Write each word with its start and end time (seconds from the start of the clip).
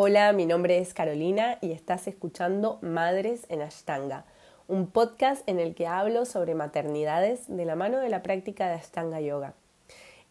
Hola, 0.00 0.32
mi 0.32 0.46
nombre 0.46 0.78
es 0.78 0.94
Carolina 0.94 1.58
y 1.60 1.72
estás 1.72 2.06
escuchando 2.06 2.78
Madres 2.82 3.46
en 3.48 3.62
Ashtanga, 3.62 4.26
un 4.68 4.86
podcast 4.86 5.42
en 5.48 5.58
el 5.58 5.74
que 5.74 5.88
hablo 5.88 6.24
sobre 6.24 6.54
maternidades 6.54 7.48
de 7.48 7.64
la 7.64 7.74
mano 7.74 7.98
de 7.98 8.08
la 8.08 8.22
práctica 8.22 8.68
de 8.68 8.74
Ashtanga 8.74 9.20
Yoga. 9.20 9.54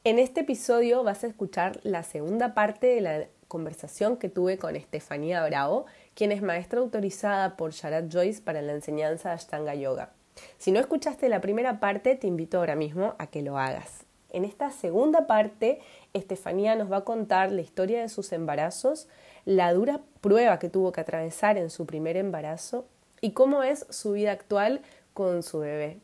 En 0.05 0.19
este 0.19 0.39
episodio 0.39 1.03
vas 1.03 1.25
a 1.25 1.27
escuchar 1.27 1.81
la 1.83 2.03
segunda 2.03 2.53
parte 2.53 2.87
de 2.87 3.01
la 3.01 3.25
conversación 3.49 4.15
que 4.15 4.29
tuve 4.29 4.57
con 4.57 4.77
Estefanía 4.77 5.45
Bravo, 5.45 5.85
quien 6.13 6.31
es 6.31 6.41
maestra 6.41 6.79
autorizada 6.79 7.57
por 7.57 7.73
Sharat 7.73 8.09
Joyce 8.09 8.41
para 8.41 8.61
la 8.61 8.71
enseñanza 8.71 9.27
de 9.27 9.35
Ashtanga 9.35 9.75
Yoga. 9.75 10.11
Si 10.57 10.71
no 10.71 10.79
escuchaste 10.79 11.27
la 11.27 11.41
primera 11.41 11.81
parte, 11.81 12.15
te 12.15 12.27
invito 12.27 12.59
ahora 12.59 12.77
mismo 12.77 13.15
a 13.17 13.27
que 13.27 13.41
lo 13.41 13.57
hagas. 13.57 14.07
En 14.29 14.43
esta 14.43 14.71
segunda 14.71 15.25
parte, 15.25 15.79
Estefanía 16.13 16.75
nos 16.75 16.91
va 16.91 16.97
a 16.97 17.03
contar 17.03 17.51
la 17.51 17.61
historia 17.61 18.01
de 18.01 18.09
sus 18.09 18.33
embarazos, 18.33 19.07
la 19.47 19.71
dura 19.71 20.01
prueba 20.19 20.59
que 20.59 20.67
tuvo 20.67 20.91
que 20.91 20.99
atravesar 20.99 21.57
en 21.57 21.69
su 21.69 21.85
primer 21.85 22.17
embarazo 22.17 22.85
y 23.21 23.31
cómo 23.31 23.63
es 23.63 23.87
su 23.89 24.11
vida 24.11 24.33
actual 24.33 24.81
con 25.13 25.41
su 25.41 25.59
bebé. 25.59 26.01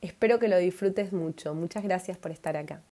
Espero 0.00 0.38
que 0.38 0.46
lo 0.46 0.56
disfrutes 0.58 1.12
mucho. 1.12 1.56
Muchas 1.56 1.82
gracias 1.82 2.16
por 2.18 2.30
estar 2.30 2.56
acá. 2.56 2.82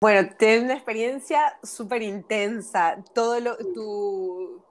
Bueno, 0.00 0.30
tienes 0.38 0.62
una 0.62 0.74
experiencia 0.74 1.58
súper 1.64 2.02
intensa. 2.02 3.02
Todo 3.16 3.40
lo, 3.40 3.56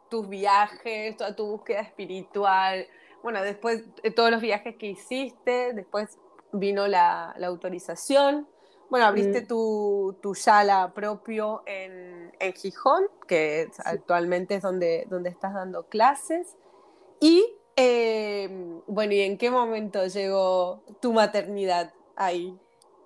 tus 0.09 0.29
viajes, 0.29 1.17
toda 1.17 1.35
tu 1.35 1.47
búsqueda 1.47 1.81
espiritual. 1.81 2.87
Bueno, 3.27 3.43
después 3.43 3.83
de 4.03 4.11
todos 4.11 4.31
los 4.31 4.39
viajes 4.39 4.77
que 4.77 4.87
hiciste, 4.87 5.73
después 5.73 6.17
vino 6.53 6.87
la, 6.87 7.31
autorización. 7.43 8.47
Bueno, 8.89 9.05
abriste 9.05 9.41
mm. 9.41 9.47
tu, 9.47 10.17
tu 10.21 10.33
yala 10.33 10.93
propio 10.95 11.61
en, 11.65 12.31
en 12.39 12.53
Gijón, 12.53 13.03
que 13.27 13.67
actualmente 13.83 14.55
es 14.55 14.61
donde, 14.61 15.07
donde 15.09 15.29
estás 15.29 15.53
dando 15.53 15.87
clases. 15.87 16.55
Y 17.19 17.45
em, 17.75 18.79
bueno, 18.87 19.11
¿y 19.11 19.19
en 19.19 19.37
qué 19.37 19.51
momento 19.51 20.07
llegó 20.07 20.85
tu 21.01 21.11
maternidad 21.11 21.91
ahí? 22.15 22.57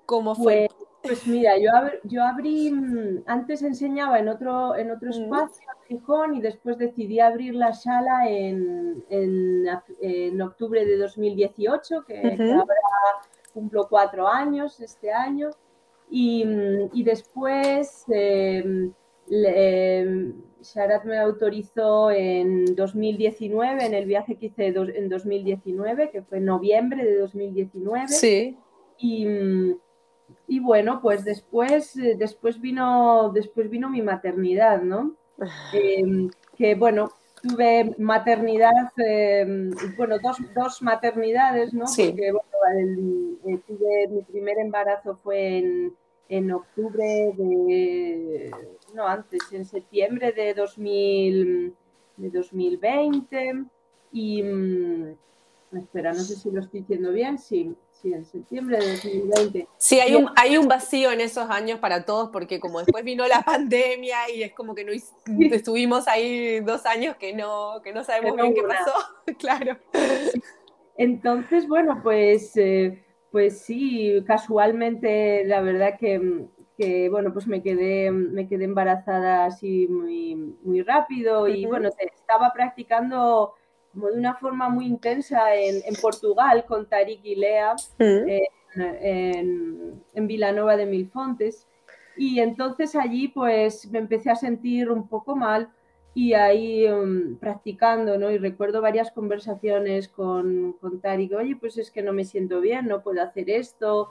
¿Cómo 0.05 0.35
fue? 0.35 0.69
Pues, 1.03 1.25
mira, 1.25 1.57
yo, 1.57 1.71
yo 2.03 2.23
abrí, 2.23 2.71
mm, 2.71 3.23
antes 3.25 3.63
enseñaba 3.63 4.19
en 4.19 4.29
otro, 4.29 4.75
en 4.75 4.91
otro 4.91 5.09
espacio, 5.09 5.67
en 5.89 5.97
Gijón, 5.97 6.35
y 6.35 6.41
después 6.41 6.77
decidí 6.77 7.19
abrir 7.19 7.55
la 7.55 7.73
sala 7.73 8.29
en, 8.29 9.03
en, 9.09 10.41
octubre 10.41 10.85
de 10.85 10.97
2018, 10.97 12.03
que, 12.05 12.37
ahora 12.53 12.75
cumplo 13.53 13.87
cuatro 13.89 14.27
años 14.27 14.79
este 14.79 15.11
año. 15.11 15.49
Y, 16.09 16.45
mm, 16.45 16.89
y 16.93 17.03
después 17.03 18.05
eh, 18.09 18.91
Sharat 20.61 21.05
me 21.05 21.17
autorizó 21.17 22.11
en 22.11 22.75
2019, 22.75 23.85
en 23.85 23.93
el 23.93 24.05
viaje 24.05 24.35
que 24.35 24.47
hice 24.47 24.67
en 24.67 25.09
2019, 25.09 26.11
que 26.11 26.21
fue 26.21 26.39
en 26.39 26.45
noviembre 26.45 27.03
de 27.03 27.17
2019. 27.17 28.07
Sí. 28.09 28.57
Y 28.97 29.25
mm, 29.25 29.75
y 30.47 30.59
bueno, 30.59 31.01
pues 31.01 31.23
después, 31.23 31.95
eh, 31.97 32.15
después, 32.17 32.59
vino, 32.59 33.31
después 33.33 33.69
vino 33.69 33.89
mi 33.89 34.01
maternidad, 34.01 34.81
¿no? 34.81 35.15
Em, 35.73 36.29
que 36.55 36.75
bueno, 36.75 37.09
tuve 37.41 37.95
maternidad, 37.97 38.71
em, 38.97 39.71
bueno, 39.97 40.17
dos, 40.19 40.37
dos, 40.55 40.81
maternidades, 40.81 41.73
¿no? 41.73 41.87
Sí. 41.87 42.09
Porque 42.09 42.31
bueno, 42.31 43.37
eh, 43.47 43.59
tuve, 43.67 44.07
mi 44.09 44.21
primer 44.21 44.59
embarazo 44.59 45.15
fue 45.15 45.57
en, 45.57 45.95
en, 46.29 46.51
octubre 46.51 47.33
de, 47.35 48.51
no 48.93 49.07
antes, 49.07 49.41
en 49.51 49.65
septiembre 49.65 50.31
de, 50.31 50.53
2000, 50.53 51.73
de 52.17 52.29
2020 52.29 53.65
y, 54.11 54.43
mm, 54.43 55.15
espera, 55.79 56.11
no 56.11 56.19
sé 56.19 56.35
si 56.35 56.51
lo 56.51 56.59
estoy 56.59 56.81
diciendo 56.81 57.11
bien, 57.11 57.37
sí, 57.37 57.75
sí, 57.91 58.13
en 58.13 58.25
septiembre 58.25 58.77
de 58.77 58.91
2020. 58.91 59.67
Sí, 59.77 59.99
hay 59.99 60.15
un, 60.15 60.29
hay 60.35 60.57
un 60.57 60.67
vacío 60.67 61.11
en 61.11 61.21
esos 61.21 61.49
años 61.49 61.79
para 61.79 62.05
todos 62.05 62.29
porque 62.29 62.59
como 62.59 62.79
después 62.79 63.03
vino 63.03 63.27
la 63.27 63.41
pandemia 63.41 64.29
y 64.33 64.43
es 64.43 64.53
como 64.53 64.75
que 64.75 64.83
no 64.83 64.91
estuvimos 65.55 66.07
ahí 66.07 66.59
dos 66.59 66.85
años 66.85 67.15
que 67.15 67.33
no, 67.33 67.81
que 67.83 67.93
no 67.93 68.03
sabemos 68.03 68.35
bien 68.35 68.53
qué 68.53 68.63
pasó, 68.63 68.93
claro. 69.39 69.77
Entonces, 70.97 71.67
bueno, 71.67 72.01
pues, 72.03 72.55
eh, 72.57 73.03
pues 73.31 73.61
sí, 73.61 74.23
casualmente 74.27 75.43
la 75.45 75.61
verdad 75.61 75.97
que, 75.97 76.47
que, 76.77 77.09
bueno, 77.09 77.31
pues 77.31 77.47
me 77.47 77.63
quedé, 77.63 78.11
me 78.11 78.47
quedé 78.47 78.65
embarazada 78.65 79.45
así 79.45 79.87
muy, 79.87 80.35
muy 80.35 80.81
rápido 80.81 81.47
y 81.47 81.65
bueno, 81.65 81.89
estaba 81.97 82.51
practicando 82.53 83.53
como 83.93 84.07
de 84.07 84.19
una 84.19 84.35
forma 84.35 84.69
muy 84.69 84.85
intensa 84.85 85.55
en, 85.55 85.81
Portugal 86.01 86.65
con 86.65 86.87
Tarik 86.87 87.19
y 87.23 87.35
Lea 87.35 87.75
mm. 87.99 88.29
en, 88.75 90.03
en, 90.13 90.27
Vilanova 90.27 90.77
de 90.77 90.85
Milfontes. 90.85 91.67
Y 92.17 92.39
entonces 92.39 92.95
allí 92.95 93.27
pues 93.29 93.89
me 93.91 93.99
empecé 93.99 94.29
a 94.29 94.35
sentir 94.35 94.89
un 94.89 95.07
poco 95.07 95.35
mal 95.35 95.69
y 96.13 96.33
ahí 96.33 96.87
um, 96.87 97.37
practicando, 97.37 98.17
¿no? 98.17 98.31
Y 98.31 98.37
recuerdo 98.37 98.81
varias 98.81 99.11
conversaciones 99.11 100.09
con, 100.09 100.73
con 100.73 100.99
Tarik, 100.99 101.33
oye, 101.33 101.55
pues 101.55 101.77
es 101.77 101.89
que 101.89 102.01
no 102.01 102.11
me 102.11 102.25
siento 102.25 102.59
bien, 102.59 102.87
no 102.87 103.01
puedo 103.01 103.21
hacer 103.21 103.49
esto. 103.49 104.09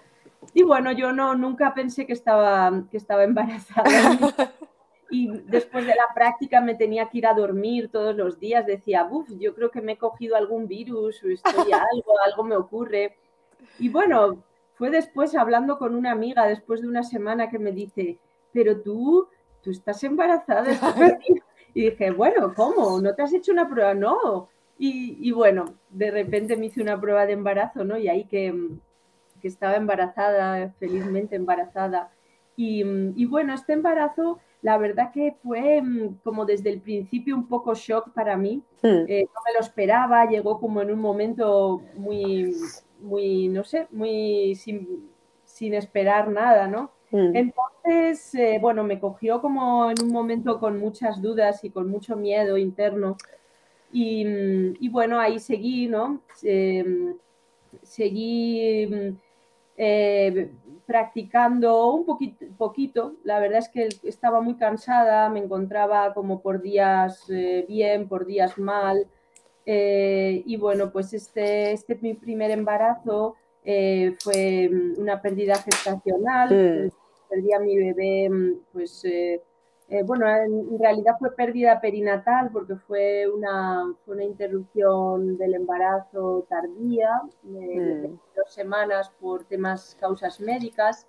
Y 0.55 0.63
bueno, 0.63 0.93
yo 0.93 1.13
no, 1.13 1.35
nunca 1.35 1.75
pensé 1.75 2.07
que 2.07 2.15
estaba, 2.15 2.85
que 2.91 2.97
estaba 2.97 3.25
embarazada. 3.25 3.85
y 5.11 5.29
después 5.47 5.87
de 5.87 5.95
la 5.95 6.15
práctica 6.15 6.61
me 6.61 6.75
tenía 6.75 7.09
que 7.09 7.19
ir 7.19 7.27
a 7.27 7.35
dormir 7.35 7.91
todos 7.91 8.17
los 8.17 8.39
días. 8.39 8.67
Decía, 8.67 9.09
uff, 9.11 9.29
yo 9.39 9.55
creo 9.55 9.71
que 9.71 9.81
me 9.81 9.93
he 9.93 9.99
cogido 9.99 10.37
algún 10.37 10.69
virus 10.69 11.23
o 11.25 11.29
estoy 11.29 11.53
algo, 11.73 12.15
algo 12.25 12.45
me 12.45 12.57
ocurre. 12.57 13.17
Y 13.79 13.89
bueno, 13.89 14.43
fue 14.75 14.91
después 14.91 15.35
hablando 15.35 15.79
con 15.79 15.95
una 15.95 16.13
amiga, 16.13 16.47
después 16.47 16.81
de 16.81 16.89
una 16.89 17.03
semana, 17.03 17.51
que 17.51 17.59
me 17.59 17.73
dice, 17.73 18.19
pero 18.53 18.81
tú, 18.81 19.29
tú 19.63 19.71
estás 19.71 20.03
embarazada. 20.05 20.67
y 21.75 21.91
dije, 21.91 22.11
bueno, 22.13 22.55
¿cómo? 22.55 23.01
¿No 23.01 23.15
te 23.15 23.23
has 23.23 23.33
hecho 23.33 23.53
una 23.53 23.69
prueba? 23.69 23.95
No. 23.95 24.49
Y, 24.79 25.19
y, 25.21 25.33
bueno, 25.33 25.65
de 25.91 26.11
repente 26.11 26.57
me 26.57 26.67
hice 26.67 26.81
una 26.81 26.99
prueba 26.99 27.27
de 27.27 27.35
embarazo, 27.35 27.85
¿no? 27.85 27.99
Y 27.99 28.09
ahí 28.09 28.25
que, 28.25 28.55
que 29.43 29.49
estaba 29.49 29.77
embarazada, 29.77 30.73
felizmente 30.79 31.37
embarazada. 31.37 32.11
Y, 32.57 32.83
y 33.17 33.27
bueno, 33.27 33.53
este 33.53 33.75
embarazo 33.75 34.39
la 34.63 34.77
verdad 34.79 35.11
que 35.13 35.35
fue 35.43 35.81
mm, 35.81 36.19
como 36.23 36.45
desde 36.45 36.71
el 36.71 36.81
principio 36.81 37.35
un 37.35 37.47
poco 37.49 37.75
shock 37.75 38.13
para 38.13 38.37
mí. 38.37 38.63
Hmm. 38.83 39.05
Eh, 39.09 39.25
no 39.25 39.41
me 39.47 39.55
lo 39.55 39.61
esperaba, 39.61 40.27
llegó 40.27 40.61
como 40.61 40.83
en 40.83 40.91
un 40.91 41.01
momento 41.01 41.83
muy, 41.97 42.55
muy 43.01 43.49
no 43.49 43.65
sé, 43.65 43.87
muy 43.91 44.55
sin, 44.55 45.11
esperar 45.75 46.29
nada, 46.29 46.67
¿no? 46.67 46.91
Hmm. 47.11 47.35
Entonces, 47.35 48.35
eh, 48.35 48.59
bueno, 48.61 48.85
me 48.85 48.99
cogió 48.99 49.41
como 49.41 49.91
en 49.91 50.03
un 50.03 50.11
momento 50.11 50.59
con 50.59 50.79
muchas 50.79 51.21
dudas 51.21 51.65
y 51.65 51.71
con 51.71 51.89
mucho 51.89 52.17
miedo 52.17 52.57
interno. 52.57 53.17
Y, 53.93 54.25
mm, 54.25 54.93
bueno, 54.93 55.19
ahí 55.19 55.39
seguí, 55.39 55.89
¿no? 55.89 56.23
Seguí 57.83 58.87
mm, 58.87 59.17
eh, 59.83 60.51
practicando 60.85 61.95
un 61.95 62.05
poquito, 62.05 62.45
poquito. 62.59 63.15
La 63.25 63.41
verdad 63.41 63.61
es 63.61 63.71
que 63.71 63.89
estaba 64.03 64.43
muy 64.43 64.57
cansada, 64.57 65.31
me 65.31 65.41
encontraba 65.41 66.13
como 66.13 66.43
por 66.43 66.61
días 66.61 67.25
eh, 67.31 67.65
bien, 67.67 68.07
por 68.07 68.27
días 68.27 68.59
mal. 68.59 69.07
Eh, 69.65 70.43
y 70.45 70.59
bueno, 70.59 70.93
pues 70.93 71.15
este, 71.15 71.73
este 71.73 71.99
mi 72.03 72.13
primer 72.13 72.51
embarazo 72.51 73.37
eh, 73.65 74.17
fue 74.23 74.69
una 74.99 75.23
pérdida 75.23 75.55
gestacional. 75.55 76.49
Mm. 76.51 76.91
Perdí 77.31 77.53
a 77.55 77.61
mi 77.61 77.79
bebé 77.79 78.29
pues 78.71 79.03
eh, 79.07 79.41
bueno, 80.05 80.29
en 80.29 80.79
realidad 80.79 81.17
fue 81.19 81.35
pérdida 81.35 81.81
perinatal 81.81 82.51
porque 82.53 82.77
fue 82.77 83.27
una, 83.29 83.93
una 84.07 84.25
interrupción 84.25 85.37
del 85.37 85.55
embarazo 85.55 86.47
tardía, 86.49 87.21
de, 87.43 88.09
mm. 88.09 88.21
dos 88.37 88.55
semanas 88.55 89.11
por 89.21 89.45
temas, 89.45 89.97
causas 89.99 90.41
médicas. 90.41 91.07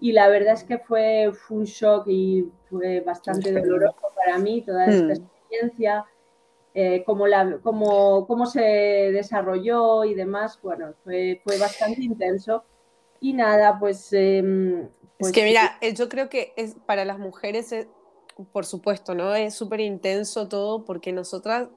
Y 0.00 0.12
la 0.12 0.28
verdad 0.28 0.54
es 0.54 0.64
que 0.64 0.78
fue, 0.78 1.30
un 1.50 1.64
shock 1.64 2.08
y 2.08 2.50
fue 2.70 3.00
bastante 3.00 3.52
doloroso 3.52 4.00
para 4.16 4.38
mí 4.38 4.62
toda 4.62 4.86
esta 4.86 5.06
mm. 5.06 5.10
experiencia. 5.10 6.04
Eh, 6.74 7.02
cómo, 7.04 7.26
la, 7.26 7.58
cómo, 7.62 8.26
cómo, 8.26 8.46
se 8.46 8.62
desarrolló 9.12 10.04
y 10.04 10.14
demás, 10.14 10.58
bueno, 10.62 10.94
fue, 11.04 11.42
fue 11.44 11.58
bastante 11.58 12.02
intenso. 12.02 12.64
Y 13.20 13.34
nada, 13.34 13.78
pues... 13.78 14.10
Em, 14.12 14.88
pues 15.18 15.28
es 15.28 15.32
que 15.32 15.44
mira, 15.44 15.76
eh, 15.82 15.92
yo 15.92 16.08
creo 16.08 16.30
que 16.30 16.54
es, 16.56 16.74
para 16.86 17.04
las 17.04 17.18
mujeres 17.18 17.72
por 18.52 18.66
supuesto, 18.66 19.14
¿no? 19.14 19.34
Es 19.34 19.54
súper 19.54 19.80
intenso 19.80 20.48
todo 20.48 20.84
porque 20.84 21.12
nosotras 21.12 21.68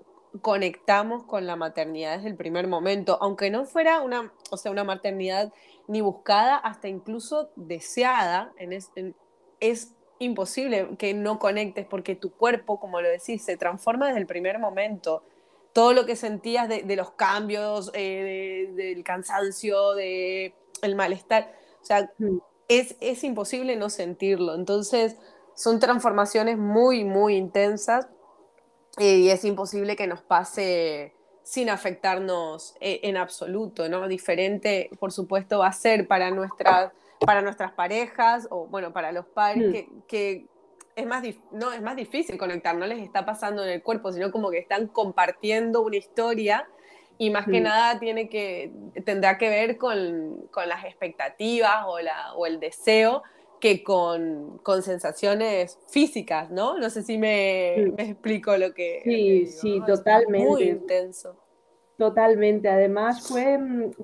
conectamos 0.41 1.23
con 1.23 1.47
la 1.47 1.55
maternidad 1.55 2.17
desde 2.17 2.29
el 2.29 2.35
primer 2.35 2.67
momento, 2.67 3.17
aunque 3.21 3.49
no 3.49 3.65
fuera 3.65 4.01
una, 4.01 4.33
o 4.51 4.57
sea, 4.57 4.71
una 4.71 4.83
maternidad 4.83 5.53
ni 5.87 6.01
buscada, 6.01 6.57
hasta 6.57 6.87
incluso 6.87 7.49
deseada, 7.55 8.51
en 8.57 8.73
es 9.59 9.93
imposible 10.19 10.89
que 10.97 11.13
no 11.13 11.39
conectes 11.39 11.85
porque 11.85 12.15
tu 12.15 12.31
cuerpo, 12.31 12.79
como 12.79 13.01
lo 13.01 13.09
decís, 13.09 13.43
se 13.43 13.57
transforma 13.57 14.07
desde 14.07 14.19
el 14.19 14.27
primer 14.27 14.59
momento. 14.59 15.23
Todo 15.73 15.93
lo 15.93 16.05
que 16.05 16.15
sentías 16.15 16.69
de, 16.69 16.95
los 16.95 17.11
cambios, 17.11 17.91
eh, 17.93 18.71
del 18.75 19.03
cansancio, 19.03 19.93
del 19.93 20.53
el 20.81 20.95
malestar, 20.95 21.53
o 21.81 21.85
sea, 21.85 22.11
mm. 22.17 22.37
es, 22.69 22.95
es 23.01 23.23
imposible 23.23 23.75
no 23.75 23.89
sentirlo. 23.89 24.55
Entonces, 24.55 25.17
son 25.55 25.79
transformaciones 25.79 26.57
muy, 26.57 27.03
muy 27.03 27.35
intensas 27.35 28.07
eh, 28.97 29.17
y 29.17 29.29
es 29.29 29.43
imposible 29.43 29.95
que 29.95 30.07
nos 30.07 30.21
pase 30.21 31.13
sin 31.43 31.69
afectarnos 31.69 32.75
eh, 32.79 33.01
en 33.03 33.17
absoluto, 33.17 33.87
¿no? 33.87 34.07
Diferente, 34.07 34.89
por 34.99 35.11
supuesto, 35.11 35.59
va 35.59 35.67
a 35.67 35.73
ser 35.73 36.07
para, 36.07 36.31
nuestra, 36.31 36.93
para 37.19 37.41
nuestras 37.41 37.71
parejas 37.71 38.47
o, 38.49 38.67
bueno, 38.67 38.93
para 38.93 39.11
los 39.11 39.25
padres, 39.27 39.85
mm. 39.87 40.01
que, 40.07 40.47
es, 40.95 41.05
más 41.05 41.23
no, 41.51 41.71
es 41.71 41.81
más 41.81 41.95
difícil 41.95 42.37
conectar, 42.37 42.75
no 42.75 42.85
les 42.87 42.99
está 42.99 43.25
pasando 43.25 43.63
en 43.63 43.69
el 43.69 43.83
cuerpo, 43.83 44.11
sino 44.11 44.31
como 44.31 44.49
que 44.49 44.57
están 44.57 44.87
compartiendo 44.87 45.81
una 45.81 45.97
historia 45.97 46.67
y 47.17 47.29
más 47.29 47.45
que 47.45 47.59
mm. 47.59 47.63
nada 47.63 47.99
tiene 47.99 48.27
que, 48.27 48.71
tendrá 49.05 49.37
que 49.37 49.49
ver 49.49 49.77
con, 49.77 50.47
con 50.51 50.67
las 50.67 50.83
expectativas 50.83 51.83
o, 51.85 51.99
la, 51.99 52.33
o 52.33 52.45
el 52.45 52.59
deseo 52.59 53.23
que 53.65 53.83
con, 53.83 54.59
con, 54.59 54.83
sensaciones 54.83 55.79
físicas, 55.87 56.51
¿no? 56.51 56.77
No 56.77 56.91
sé 56.91 57.01
si 57.01 57.17
me, 57.17 57.91
me 57.97 58.11
explico 58.11 58.55
lo 58.57 58.75
que... 58.75 59.01
Sí, 59.03 59.47
sí, 59.47 59.81
totalmente. 59.87 60.47
Muy 60.47 60.63
intenso. 60.65 61.35
Totalmente. 61.97 62.69
Además 62.69 63.27
fue, 63.27 63.57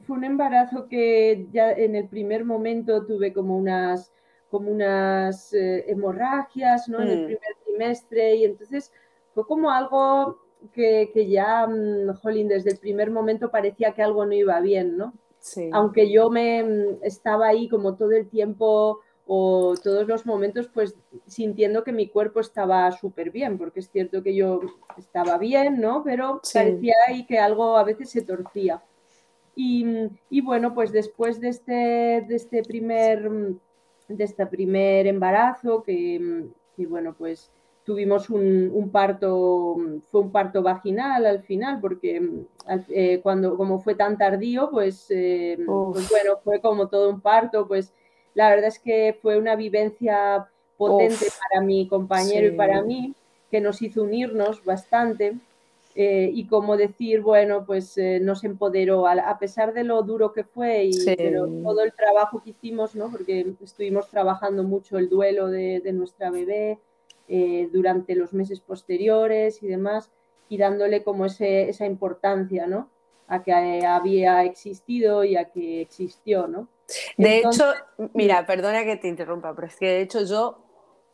fue 0.08 0.18
un 0.18 0.24
embarazo 0.24 0.88
que 0.88 1.46
ya 1.52 1.74
en 1.74 1.96
el 1.96 2.08
primer 2.08 2.44
momento 2.44 3.06
tuve 3.06 3.34
como 3.34 3.56
unas, 3.56 4.12
como 4.50 4.72
unas 4.72 5.54
eh, 5.54 5.86
hemorragias, 5.88 6.90
¿no? 6.90 7.00
En 7.00 7.10
el 7.10 7.22
mm. 7.22 7.26
primer 7.26 7.56
trimestre 7.64 8.36
y 8.38 8.46
entonces 8.46 8.92
fue 9.36 9.46
como 9.46 9.70
algo 9.70 10.40
que, 10.74 11.12
que 11.14 11.30
ya, 11.30 11.68
mm, 11.68 12.16
jolín, 12.16 12.48
desde 12.48 12.72
el 12.72 12.80
primer 12.80 13.12
momento 13.12 13.52
parecía 13.52 13.94
que 13.94 14.02
algo 14.02 14.26
no 14.26 14.34
iba 14.34 14.60
bien, 14.60 14.98
¿no? 14.98 15.14
Sí. 15.38 15.70
Aunque 15.72 16.12
yo 16.12 16.32
me 16.32 16.98
estaba 17.04 17.50
ahí 17.50 17.70
como 17.70 17.96
todo 17.96 18.14
el 18.14 18.28
tiempo 18.28 19.02
o 19.34 19.76
todos 19.82 20.06
los 20.10 20.26
momentos 20.26 20.68
pues 20.68 20.94
sintiendo 21.26 21.86
que 21.86 21.94
mi 21.94 22.10
cuerpo 22.10 22.42
estaba 22.42 22.92
súper 22.92 23.32
bien, 23.32 23.58
porque 23.58 23.80
es 23.80 23.90
cierto 23.90 24.22
que 24.22 24.36
yo 24.36 24.60
estaba 24.98 25.38
bien, 25.38 25.80
¿no? 25.80 26.04
Pero 26.04 26.42
parecía 26.54 26.96
ahí 27.08 27.26
que 27.26 27.40
algo 27.40 27.78
a 27.78 27.86
veces 27.86 28.10
se 28.10 28.24
torcía. 28.24 28.84
Y, 29.56 30.42
bueno, 30.42 30.74
pues 30.74 30.92
después 30.92 31.40
de 31.40 31.48
este, 31.48 32.26
de 32.28 32.36
este, 32.36 32.62
primer, 32.62 33.32
de 34.10 34.24
este 34.26 34.46
primer 34.48 35.08
embarazo, 35.08 35.82
que, 35.82 36.50
bueno, 36.90 37.16
pues 37.18 37.50
tuvimos 37.86 38.30
un, 38.30 38.90
parto, 38.92 39.78
fue 40.12 40.20
un 40.20 40.32
parto 40.34 40.62
vaginal 40.62 41.26
al 41.26 41.42
final, 41.44 41.80
porque 41.80 42.22
eh, 42.90 43.22
cuando 43.24 43.56
como 43.56 43.80
fue 43.80 43.96
tan 43.96 44.18
tardío, 44.18 44.70
pues, 44.70 45.06
eh, 45.10 45.58
pues 45.66 46.10
bueno, 46.10 46.38
fue 46.44 46.60
como 46.60 46.90
todo 46.90 47.10
un 47.10 47.22
parto, 47.22 47.66
pues 47.66 47.94
la 48.34 48.50
verdad 48.50 48.68
es 48.68 48.80
que 48.80 49.18
fue 49.22 49.38
una 49.38 49.56
vivencia 49.56 50.48
potente 50.78 51.28
para 51.50 51.62
mi 51.64 51.88
compañero 51.88 52.48
y 52.48 52.52
para 52.52 52.82
mí, 52.82 53.14
que 53.50 53.62
nos 53.62 53.82
hizo 53.82 54.04
unirnos 54.04 54.64
bastante. 54.64 55.36
Eh, 55.94 56.32
y 56.34 56.48
como 56.48 56.78
decir, 56.78 57.20
bueno, 57.22 57.66
pues 57.66 57.98
eh, 57.98 58.20
nos 58.22 58.46
empoderó, 58.46 59.08
a, 59.08 59.38
pesar 59.40 59.74
de 59.74 59.84
lo 59.84 60.02
duro 60.04 60.32
que 60.32 60.46
fue 60.46 60.86
y 60.86 60.92
todo 61.64 61.84
el 61.84 61.92
trabajo 61.92 62.42
que 62.42 62.52
hicimos, 62.52 62.96
¿no? 62.96 63.12
porque 63.12 63.54
estuvimos 63.62 64.10
trabajando 64.10 64.64
mucho 64.64 64.98
el 64.98 65.10
duelo 65.10 65.50
de, 65.50 65.82
nuestra 65.92 66.32
bebé 66.32 66.80
eh, 67.28 67.68
durante 67.74 68.16
los 68.16 68.32
meses 68.32 68.62
posteriores 68.62 69.62
y 69.62 69.68
demás, 69.68 70.10
y 70.48 70.58
dándole 70.58 71.04
como 71.04 71.26
ese, 71.26 71.68
esa 71.68 71.86
importancia 71.86 72.68
¿no? 72.68 72.88
a 73.28 73.44
que 73.44 73.52
había 73.52 74.46
existido 74.46 75.26
y 75.26 75.36
a 75.36 75.46
que 75.46 75.82
existió. 75.82 76.48
¿no? 76.48 76.70
De 77.18 77.40
hecho, 77.40 77.74
mira, 78.14 78.46
perdona 78.46 78.84
que 78.84 78.98
te 78.98 79.08
interrumpa, 79.08 79.54
pero 79.56 79.68
es 79.68 79.76
que 79.76 79.88
de 79.88 80.02
hecho 80.02 80.24
yo, 80.24 80.64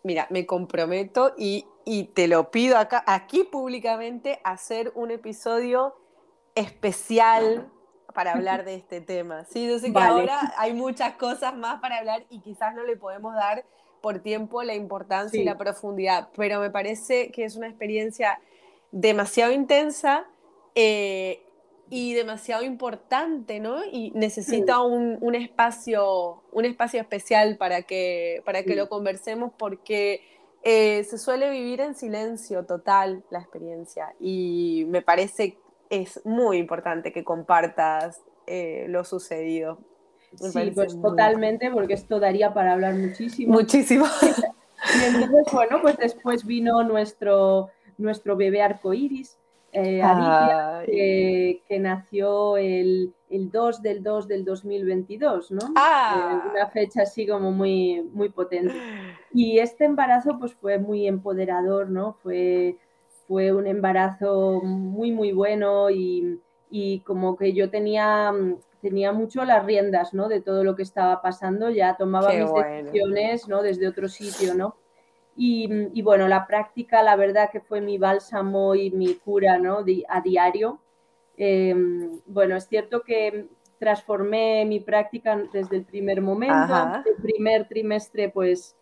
mira, 0.03 0.27
me 0.29 0.45
comprometo 0.45 1.33
y, 1.38 1.65
te 2.13 2.27
lo 2.27 2.51
pido 2.51 2.77
acá, 2.77 3.03
aquí 3.07 3.44
públicamente, 3.44 4.39
hacer 4.44 4.91
un 4.95 5.12
episodio 5.12 5.95
especial 6.56 7.71
para 8.13 8.33
hablar 8.33 8.65
de 8.65 8.75
este 8.75 9.00
tema. 9.00 9.45
Sí, 9.45 9.68
yo 9.68 9.79
sé 9.79 9.94
que 9.94 10.00
ahora 10.00 10.53
hay 10.57 10.74
muchas 10.74 11.13
cosas 11.13 11.56
más 11.56 11.79
para 11.79 12.00
hablar 12.00 12.25
y 12.29 12.41
quizás 12.41 12.74
no 12.75 12.83
le 12.83 12.97
podemos 12.97 13.35
dar 13.35 13.63
por 14.01 14.19
tiempo 14.19 14.63
la 14.63 14.74
importancia 14.75 15.39
y 15.39 15.44
la 15.44 15.57
profundidad, 15.57 16.29
pero 16.35 16.59
me 16.59 16.69
parece 16.69 17.31
que 17.31 17.45
es 17.45 17.56
una 17.56 17.68
experiencia 17.68 18.39
demasiado 18.91 19.51
intensa 19.51 20.25
eh, 20.75 21.47
y 21.89 22.13
demasiado 22.13 22.63
importante, 22.63 23.60
¿no? 23.60 23.84
Y 23.86 24.12
necesita 24.12 24.81
un, 24.81 25.36
espacio, 25.36 26.44
un 26.51 26.66
espacio 26.66 27.00
especial 27.00 27.57
para 27.57 27.84
que, 27.84 28.42
para 28.45 28.63
que 28.63 28.75
lo 28.75 28.89
conversemos 28.89 29.51
porque 29.57 30.22
eh, 30.63 31.04
se 31.06 31.18
suele 31.18 31.50
vivir 31.50 31.80
en 31.81 31.95
silencio 31.95 32.66
total 32.66 33.24
la 33.30 33.39
experiencia 33.39 34.13
y 34.19 34.86
me 34.89 35.01
parece 35.01 35.57
es 35.89 36.19
muy 36.25 36.57
importante 36.57 37.13
que 37.13 37.24
compartas 37.24 38.22
eh, 38.48 38.86
lo 38.89 39.04
sucedido. 39.04 39.80
sí, 40.36 40.72
pues 40.75 41.00
totalmente, 41.01 41.72
porque 41.72 41.94
esto 41.94 42.19
daría 42.19 42.54
para 42.54 42.74
hablar 42.74 42.95
muchísimo. 42.95 43.54
Muchísimo. 43.54 44.06
y 44.22 45.06
entonces, 45.06 45.54
bueno, 45.54 45.81
pues 45.81 45.98
después 45.98 46.45
vino 46.45 46.84
nuestro, 46.84 47.69
nuestro 47.98 48.36
bebé 48.36 48.62
arcoíris, 48.62 49.38
eh, 49.74 51.62
que 51.68 51.80
nació 51.80 52.58
el, 52.58 53.14
2 53.30 53.81
del 53.81 54.04
2 54.04 54.28
del 54.28 54.46
2022, 54.46 55.52
¿no? 55.52 55.60
Ah. 55.75 56.42
Eh, 56.46 56.50
una 56.52 56.68
fecha 56.68 57.04
así 57.04 57.28
como 57.28 57.52
muy, 57.52 58.02
muy 58.14 58.30
potente. 58.30 58.74
Y 59.34 59.60
este 59.60 59.86
embarazo 59.86 60.38
pues 60.40 60.54
fue 60.56 60.80
muy 60.80 61.08
empoderador, 61.08 61.90
¿no? 61.90 62.14
Fue, 62.24 62.78
fue 63.28 63.52
un 63.52 63.68
embarazo 63.68 64.62
muy, 64.64 65.12
muy 65.12 65.34
bueno 65.34 65.90
y, 65.90 66.40
como 67.06 67.36
que 67.38 67.54
yo 67.54 67.70
tenía, 67.70 68.34
tenía 68.81 69.12
mucho 69.12 69.46
las 69.46 69.66
riendas, 69.66 70.13
¿no? 70.13 70.28
De 70.30 70.42
todo 70.42 70.63
lo 70.63 70.75
que 70.75 70.84
estaba 70.84 71.22
pasando, 71.22 71.70
ya 71.70 71.96
tomaba 71.98 72.31
mis 72.34 72.51
decisiones, 72.53 73.48
¿no? 73.48 73.62
Desde 73.62 73.88
otro 73.88 74.08
sitio, 74.08 74.56
¿no? 74.56 74.75
Y, 75.39 76.01
bueno, 76.01 76.27
la 76.27 76.48
práctica, 76.48 77.03
la 77.03 77.15
verdad 77.15 77.51
que 77.51 77.62
fue 77.62 77.79
mi 77.79 78.00
bálsamo 78.00 78.74
y 78.74 78.89
mi 78.89 79.13
cura 79.13 79.60
¿no? 79.60 79.86
a 80.10 80.22
diario. 80.22 80.82
Em, 81.38 82.20
bueno, 82.25 82.56
es 82.56 82.67
cierto 82.67 83.03
que 83.03 83.48
transformé 83.77 84.65
mi 84.65 84.79
práctica 84.79 85.38
desde 85.53 85.77
el 85.77 85.86
primer 85.86 86.22
momento. 86.22 87.03
El 87.06 87.22
primer 87.22 87.67
trimestre, 87.67 88.29
pues, 88.29 88.75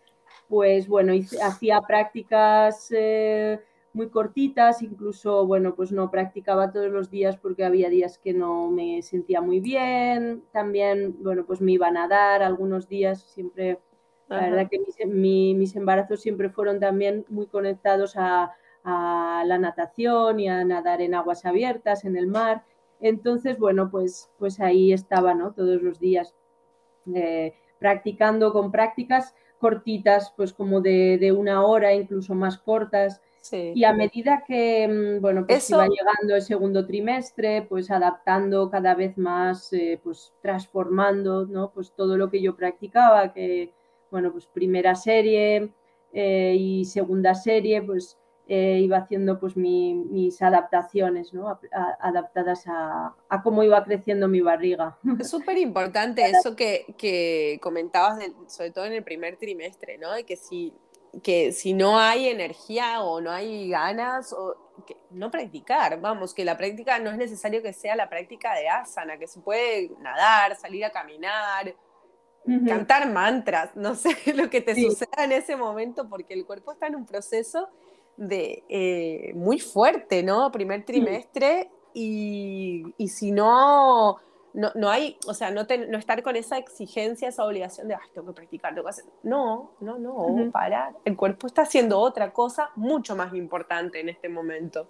pues 0.48 0.88
bueno, 0.88 1.14
hacía 1.44 1.82
prácticas 1.82 2.88
eh, 2.96 3.60
muy 3.92 4.10
cortitas, 4.10 4.82
incluso, 4.82 5.46
bueno, 5.46 5.76
pues 5.76 5.92
no 5.92 6.10
practicaba 6.10 6.72
todos 6.72 6.90
los 6.90 7.10
días 7.10 7.38
porque 7.38 7.66
había 7.66 7.90
días 7.90 8.18
que 8.18 8.34
no 8.34 8.70
me 8.72 9.02
sentía 9.02 9.42
muy 9.42 9.60
bien. 9.60 10.44
También, 10.54 11.22
bueno, 11.22 11.46
pues 11.46 11.60
me 11.60 11.74
iba 11.74 11.88
a 11.88 11.92
nadar 11.92 12.42
algunos 12.42 12.88
días, 12.88 13.24
siempre 13.24 13.80
la 14.28 14.42
verdad 14.42 14.70
que 14.70 14.80
mis, 15.08 15.76
embarazos 15.76 16.22
siempre 16.22 16.50
fueron 16.50 16.80
también 16.80 17.26
muy 17.30 17.48
conectados 17.48 18.16
a, 18.16 18.52
la 18.88 19.58
natación 19.58 20.40
y 20.40 20.48
a 20.48 20.64
nadar 20.64 21.02
en 21.02 21.16
aguas 21.16 21.44
abiertas, 21.46 22.06
en 22.06 22.16
el 22.16 22.28
mar. 22.28 22.64
Entonces, 23.00 23.58
bueno, 23.58 23.90
pues, 23.90 24.30
pues 24.38 24.60
ahí 24.60 24.94
estaba, 24.94 25.34
¿no? 25.34 25.54
Todos 25.54 25.82
los 25.82 26.00
días 26.00 26.36
eh, 27.16 27.56
practicando 27.80 28.54
con 28.54 28.72
prácticas 28.72 29.34
cortitas, 29.58 30.32
pues 30.38 30.54
como 30.54 30.82
de, 30.82 31.34
una 31.36 31.66
hora, 31.66 31.96
incluso 31.96 32.36
más 32.36 32.60
cortas. 32.60 33.22
Y 33.52 33.84
a 33.84 33.94
medida 33.94 34.44
que, 34.48 34.88
mm, 34.88 35.22
bueno, 35.22 35.46
pues 35.48 35.70
iba 35.70 35.88
llegando 35.88 36.36
el 36.36 36.42
segundo 36.44 36.86
trimestre, 36.86 37.64
pues 37.64 37.90
adaptando 37.90 38.70
cada 38.70 38.94
vez 38.94 39.18
más, 39.18 39.74
eh, 39.74 40.00
pues 40.04 40.34
transformando, 40.42 41.46
¿no? 41.46 41.72
Pues 41.72 41.92
todo 41.92 42.18
lo 42.18 42.30
que 42.30 42.42
yo 42.42 42.56
practicaba, 42.56 43.34
que, 43.34 43.72
bueno, 44.12 44.32
pues 44.32 44.48
primera 44.48 44.96
serie 44.96 45.70
eh, 46.14 46.56
y 46.58 46.86
segunda 46.86 47.36
serie, 47.36 47.82
pues 47.82 48.18
eh, 48.48 48.80
iba 48.82 48.98
haciendo 48.98 49.40
pues 49.40 49.58
mis 49.58 50.40
adaptaciones, 50.42 51.34
¿no? 51.34 51.60
adaptadas 52.00 52.64
a, 52.68 53.16
cómo 53.44 53.64
iba 53.64 53.84
creciendo 53.84 54.28
mi 54.28 54.40
barriga. 54.42 54.98
Es 55.20 55.30
súper 55.30 55.58
importante 55.58 56.24
eso 56.24 56.56
que, 56.56 57.60
comentabas, 57.62 58.20
sobre 58.48 58.72
todo 58.72 58.86
en 58.86 58.94
el 58.94 59.04
primer 59.04 59.38
trimestre, 59.38 59.98
¿no? 59.98 60.14
De 60.14 60.26
que 60.26 60.36
si, 60.36 60.74
que 61.24 61.52
si 61.52 61.74
no 61.74 62.00
hay 62.00 62.28
energía 62.28 63.02
o 63.02 63.20
no 63.20 63.32
hay 63.32 63.70
ganas, 63.70 64.36
no 65.10 65.32
practicar, 65.32 66.00
vamos, 66.00 66.34
que 66.34 66.46
la 66.46 66.58
práctica 66.58 67.00
no 67.00 67.10
es 67.10 67.18
necesario 67.18 67.64
que 67.64 67.74
sea 67.74 67.96
la 67.96 68.10
práctica 68.10 68.54
de 68.56 68.68
asana, 68.68 69.18
que 69.18 69.28
se 69.28 69.40
puede 69.40 69.92
nadar, 70.00 70.56
salir 70.56 70.86
a 70.86 70.92
caminar, 70.92 71.74
cantar 72.68 73.12
mantras, 73.12 73.76
no 73.76 73.96
sé 73.96 74.10
lo 74.36 74.50
que 74.50 74.62
te 74.62 74.76
suceda 74.76 75.24
en 75.24 75.32
ese 75.32 75.56
momento, 75.56 76.08
porque 76.08 76.34
el 76.34 76.46
cuerpo 76.46 76.72
está 76.72 76.88
en 76.88 76.96
un 76.96 77.06
proceso 77.06 77.70
de 78.18 78.64
eh, 78.70 79.34
muy 79.36 79.60
fuerte, 79.60 80.24
¿no? 80.24 80.52
Primer 80.52 80.86
trimestre, 80.86 81.70
y, 81.94 82.94
y 82.98 83.08
si 83.08 83.32
no 83.32 84.20
no, 84.56 84.72
no 84.74 84.90
hay, 84.90 85.18
o 85.28 85.34
sea, 85.34 85.52
no, 85.52 85.64
no 85.90 85.98
estar 85.98 86.24
con 86.24 86.36
esa 86.36 86.58
exigencia, 86.58 87.28
esa 87.28 87.46
obligación 87.46 87.88
de, 87.90 87.96
ay, 87.96 88.10
tengo 88.14 88.28
que 88.28 88.34
practicar, 88.34 88.74
tengo 88.74 88.86
que 88.86 88.90
hacer. 88.90 89.06
No, 89.24 89.72
no, 89.82 90.00
no, 90.00 90.52
parar. 90.52 90.96
El 91.04 91.18
cuerpo 91.18 91.48
está 91.48 91.64
haciendo 91.64 92.00
otra 92.00 92.32
cosa 92.32 92.70
mucho 92.76 93.16
más 93.16 93.34
importante 93.34 94.00
en 94.00 94.10
este 94.10 94.30
momento. 94.30 94.88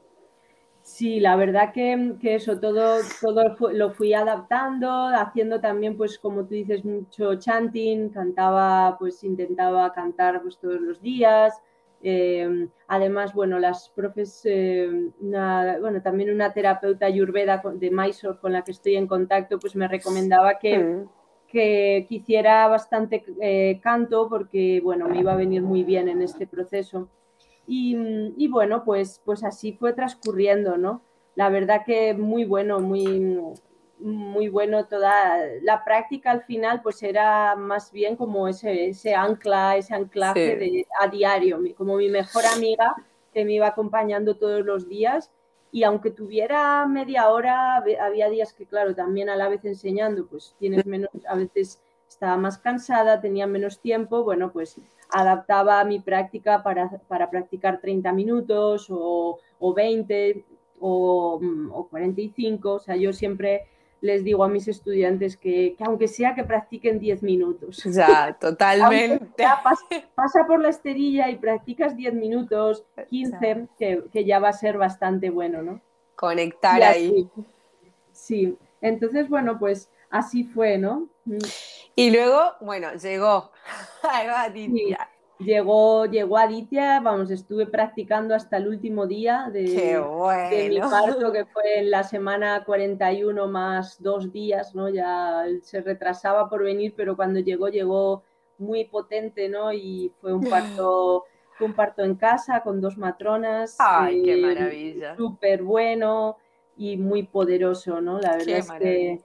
Sí, 0.85 1.19
la 1.19 1.35
verdad 1.35 1.73
que, 1.73 2.13
que, 2.21 2.35
eso, 2.35 2.59
todo, 2.59 2.99
todo 3.19 3.43
lo 3.73 3.89
fui 3.89 4.13
adaptando, 4.13 5.07
haciendo 5.07 5.59
también, 5.59 5.97
pues 5.97 6.19
como 6.19 6.45
tú 6.45 6.53
dices, 6.53 6.85
mucho 6.85 7.33
chanting, 7.39 8.09
cantaba, 8.09 8.95
pues 8.99 9.23
intentaba 9.23 9.91
cantar 9.93 10.43
pues 10.43 10.59
todos 10.59 10.79
los 10.79 11.01
días, 11.01 11.59
eh, 12.03 12.67
además, 12.87 13.33
bueno, 13.33 13.57
las 13.57 13.89
profes, 13.89 14.41
eh, 14.45 15.09
bueno, 15.19 16.03
también 16.03 16.31
una 16.31 16.53
terapeuta 16.53 17.07
ayurveda 17.07 17.63
de 17.73 17.89
Mysore 17.89 18.37
con 18.37 18.53
la 18.53 18.63
que 18.63 18.73
estoy 18.73 18.95
en 18.95 19.07
contacto, 19.07 19.57
pues 19.57 19.75
me 19.75 19.87
recomendaba 19.87 20.59
que, 20.59 20.77
mm. 20.77 21.09
que, 21.47 22.05
hiciera 22.07 22.67
bastante 22.67 23.25
eh, 23.41 23.79
canto 23.81 24.29
porque, 24.29 24.81
bueno, 24.83 25.09
me 25.09 25.19
iba 25.19 25.33
a 25.33 25.35
venir 25.35 25.63
muy 25.63 25.83
bien 25.83 26.07
en 26.07 26.21
este 26.21 26.45
proceso. 26.45 27.09
Y, 27.67 27.95
y, 28.37 28.47
bueno, 28.47 28.83
pues, 28.83 29.21
pues 29.25 29.43
así 29.43 29.73
fue 29.73 29.93
transcurriendo, 29.93 30.77
¿no? 30.77 31.01
La 31.35 31.49
verdad 31.49 31.81
que 31.85 32.13
muy 32.13 32.45
bueno, 32.45 32.79
muy, 32.79 33.39
muy 33.99 34.49
bueno 34.49 34.85
toda 34.85 35.37
la 35.61 35.83
práctica 35.83 36.31
al 36.31 36.43
final 36.43 36.81
pues 36.81 37.01
era 37.01 37.55
más 37.55 37.91
bien 37.91 38.15
como 38.15 38.47
ese, 38.47 38.89
ese 38.89 39.15
ancla, 39.15 39.77
ese 39.77 39.93
anclaje 39.93 40.55
de, 40.57 40.87
a 40.99 41.07
diario, 41.07 41.59
como 41.77 41.97
mi 41.97 42.09
mejor 42.09 42.45
amiga 42.45 42.95
que 43.33 43.45
me 43.45 43.53
iba 43.53 43.67
acompañando 43.67 44.35
todos 44.35 44.65
los 44.65 44.87
días 44.87 45.31
y 45.71 45.83
aunque 45.83 46.11
tuviera 46.11 46.85
media 46.87 47.29
hora, 47.29 47.83
había 48.01 48.29
días 48.29 48.53
que 48.53 48.65
claro, 48.65 48.95
también 48.95 49.29
a 49.29 49.35
la 49.35 49.49
vez 49.49 49.63
enseñando 49.65 50.25
pues 50.27 50.55
tienes 50.59 50.85
menos, 50.85 51.09
a 51.27 51.35
veces 51.35 51.81
estaba 52.15 52.37
más 52.37 52.57
cansada, 52.57 53.21
tenía 53.21 53.45
menos 53.45 53.79
tiempo, 53.79 54.23
bueno 54.23 54.51
pues 54.51 54.77
adaptaba 55.09 55.83
mi 55.83 55.99
práctica 55.99 56.63
para, 56.63 56.89
para 57.07 57.29
practicar 57.29 57.79
30 57.79 58.11
minutos 58.13 58.87
o, 58.89 59.39
o 59.59 59.73
20 59.73 60.45
o, 60.79 61.39
o 61.71 61.87
45, 61.87 62.71
o 62.71 62.79
sea 62.79 62.95
yo 62.95 63.11
siempre 63.13 63.67
les 64.01 64.23
digo 64.23 64.43
a 64.43 64.49
mis 64.49 64.67
estudiantes 64.67 65.35
que, 65.35 65.75
aunque 65.79 66.07
sea 66.07 66.35
que 66.35 66.43
practiquen 66.43 66.99
10 66.99 67.23
minutos. 67.23 67.83
Ya, 67.83 68.37
totalmente. 68.39 69.25
pasa, 70.15 70.45
por 70.47 70.61
la 70.61 70.69
esterilla 70.69 71.29
y 71.29 71.37
practicas 71.37 71.95
10 71.95 72.13
minutos, 72.13 72.85
15, 73.09 73.67
que, 73.77 74.25
ya 74.25 74.39
va 74.39 74.49
a 74.49 74.53
ser 74.53 74.77
bastante 74.77 75.29
bueno, 75.29 75.63
¿no? 75.63 75.81
Conectar 76.15 76.81
ahí. 76.83 77.27
Sí, 78.11 78.57
entonces, 78.79 79.27
bueno, 79.27 79.57
pues 79.59 79.89
así 80.09 80.43
fue, 80.43 80.77
¿no? 80.77 81.09
Y 81.95 82.11
luego, 82.11 82.53
bueno, 82.59 82.93
llegó. 82.95 83.51
Llegó, 85.37 86.05
llegó 86.05 86.37
Aditya, 86.37 87.01
vamos, 87.01 87.29
estuve 87.29 87.65
practicando 87.65 88.33
hasta 88.33 88.55
el 88.55 88.69
último 88.69 89.05
día 89.05 89.49
de, 89.51 89.63
mi 90.69 90.79
parto, 90.79 91.33
que 91.33 91.43
fue 91.43 91.79
en 91.79 91.91
la 91.91 92.03
semana 92.05 92.63
41 92.63 93.45
más 93.49 94.01
dos 94.01 94.31
días, 94.31 94.73
¿no? 94.73 94.87
Ya 94.87 95.43
se 95.61 95.81
retrasaba 95.81 96.49
por 96.49 96.63
venir, 96.63 96.93
pero 96.95 97.17
cuando 97.17 97.41
llegó, 97.41 97.67
llegó 97.67 98.23
muy 98.57 98.85
potente, 98.85 99.49
¿no? 99.49 99.73
Y 99.73 100.13
fue 100.21 100.31
un 100.31 100.49
parto, 100.49 101.25
un 101.59 101.73
parto 101.73 102.03
en 102.03 102.15
casa 102.15 102.63
con 102.63 102.79
dos 102.79 102.97
matronas. 102.97 103.75
¡Ay, 103.79 104.23
qué 104.23 104.39
eh, 104.39 104.41
maravilla! 104.41 105.17
Súper 105.17 105.63
bueno 105.63 106.37
y 106.77 106.95
muy 106.95 107.23
poderoso, 107.23 107.99
¿no? 107.99 108.19
La 108.21 108.37
verdad 108.37 108.57
es 108.59 108.71
que 108.71 109.21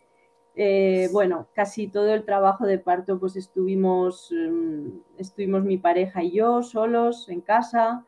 eh, 0.63 1.09
bueno, 1.11 1.49
casi 1.55 1.89
todo 1.89 2.13
el 2.13 2.27
trabajo 2.27 2.67
de 2.67 2.79
parto 2.79 3.19
pues 3.19 3.35
estuvimos, 3.35 4.31
mm, 4.31 4.89
estuvimos 5.17 5.65
mi 5.65 5.79
pareja 5.79 6.23
y 6.23 6.33
yo 6.33 6.63
solos 6.63 7.31
en 7.31 7.41
casa. 7.41 8.05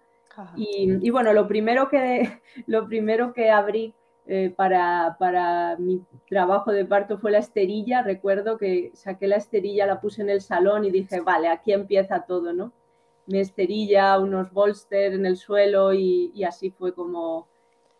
Y, 0.54 1.08
bueno, 1.08 1.32
lo 1.32 1.48
primero 1.48 1.88
que, 1.88 2.42
lo 2.66 2.86
primero 2.88 3.32
que 3.32 3.50
abrí 3.50 3.94
eh, 4.26 4.52
para, 4.54 5.16
para, 5.18 5.76
mi 5.78 6.02
trabajo 6.28 6.72
de 6.72 6.84
parto 6.84 7.16
fue 7.16 7.30
la 7.30 7.38
esterilla. 7.38 8.02
Recuerdo 8.02 8.58
que 8.58 8.90
saqué 8.92 9.28
la 9.28 9.36
esterilla, 9.36 9.86
la 9.86 10.02
puse 10.02 10.20
en 10.20 10.28
el 10.28 10.42
salón 10.42 10.84
y 10.84 10.90
dije, 10.90 11.22
vale, 11.22 11.48
aquí 11.48 11.72
empieza 11.72 12.26
todo, 12.26 12.52
¿no? 12.52 12.70
Mi 13.24 13.38
esterilla, 13.38 14.18
unos 14.18 14.52
bolster 14.52 15.14
en 15.14 15.24
el 15.24 15.38
suelo 15.38 15.94
y, 15.94 16.30
y 16.34 16.44
así 16.44 16.70
fue 16.70 16.92
como, 16.94 17.48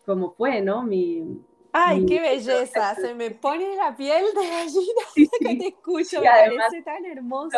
como 0.05 0.29
fue, 0.33 0.61
¿no? 0.61 0.83
Mi, 0.83 1.43
Ay, 1.75 2.05
qué 2.05 2.21
belleza, 2.21 2.93
se 2.93 3.15
me 3.15 3.31
pone 3.31 3.75
la 3.75 3.97
piel 3.97 4.23
de 4.35 4.47
gallina 4.47 5.01
que 5.39 5.55
te 5.57 5.67
escucho, 5.69 6.21
me 6.21 6.27
parece 6.27 6.83
tan 6.83 7.03
hermoso. 7.03 7.57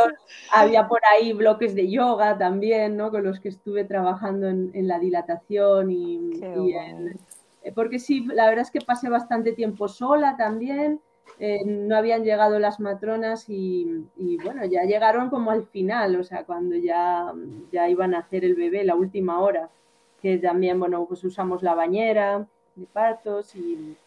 Había 0.54 0.88
por 0.88 1.02
ahí 1.06 1.34
bloques 1.34 1.76
de 1.76 1.92
yoga 1.92 2.38
también, 2.38 2.96
¿no? 2.96 3.12
Con 3.12 3.26
los 3.26 3.42
que 3.42 3.50
estuve 3.50 3.84
trabajando 3.84 4.48
en, 4.48 4.88
la 4.88 5.00
dilatación 5.00 5.92
y, 5.92 6.32
eh, 6.42 7.72
porque 7.74 8.00
sí, 8.00 8.26
la 8.26 8.46
verdad 8.46 8.62
es 8.62 8.72
que 8.72 8.80
pasé 8.80 9.10
bastante 9.10 9.52
tiempo 9.52 9.90
sola 9.90 10.38
también, 10.38 11.02
eh, 11.38 11.66
no 11.66 11.98
habían 11.98 12.24
llegado 12.24 12.58
las 12.58 12.80
matronas 12.80 13.50
y, 13.50 14.06
bueno, 14.46 14.64
ya 14.64 14.84
llegaron 14.84 15.30
como 15.30 15.52
al 15.52 15.66
final, 15.68 16.16
o 16.16 16.24
sea, 16.24 16.46
cuando 16.46 16.78
ya, 16.78 17.34
ya 17.70 17.90
iban 17.90 18.16
a 18.16 18.20
hacer 18.20 18.46
el 18.46 18.56
bebé, 18.56 18.86
la 18.86 18.96
última 18.96 19.42
hora, 19.42 19.70
que 20.22 20.38
también, 20.38 20.80
bueno, 20.80 21.06
pues 21.06 21.22
usamos 21.26 21.62
la 21.64 21.76
bañera 21.76 22.48
de 22.76 22.86
partos 22.86 23.54
y 23.56 23.98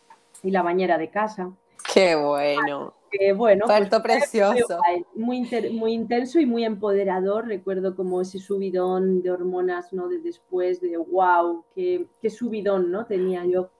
y 0.42 0.50
la 0.50 0.62
bañera 0.62 0.98
de 0.98 1.10
casa. 1.10 1.50
Qué 1.92 2.14
bueno. 2.14 2.94
Qué 3.10 3.32
bueno. 3.32 3.64
Pues, 3.66 3.88
precioso. 4.02 4.80
Muy, 5.14 5.48
muy 5.72 5.92
intenso 5.92 6.40
y 6.40 6.46
muy 6.46 6.64
empoderador. 6.64 7.46
Recuerdo 7.46 7.96
como 7.96 8.20
ese 8.20 8.38
subidón 8.38 9.22
de 9.22 9.30
hormonas, 9.30 9.92
¿no? 9.92 10.08
De 10.08 10.18
después, 10.18 10.80
de 10.80 10.96
wow, 10.96 11.64
qué, 11.74 12.06
qué 12.20 12.30
subidón, 12.30 12.90
¿no? 12.90 13.06
Tenía 13.06 13.44
yo 13.46 13.70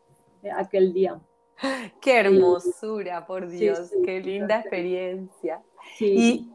aquel 0.56 0.92
día. 0.92 1.20
Qué 2.00 2.20
hermosura, 2.20 3.26
por 3.26 3.48
Dios, 3.48 3.90
qué 4.04 4.20
linda 4.20 4.60
experiencia. 4.60 5.60
Sí. 5.96 6.52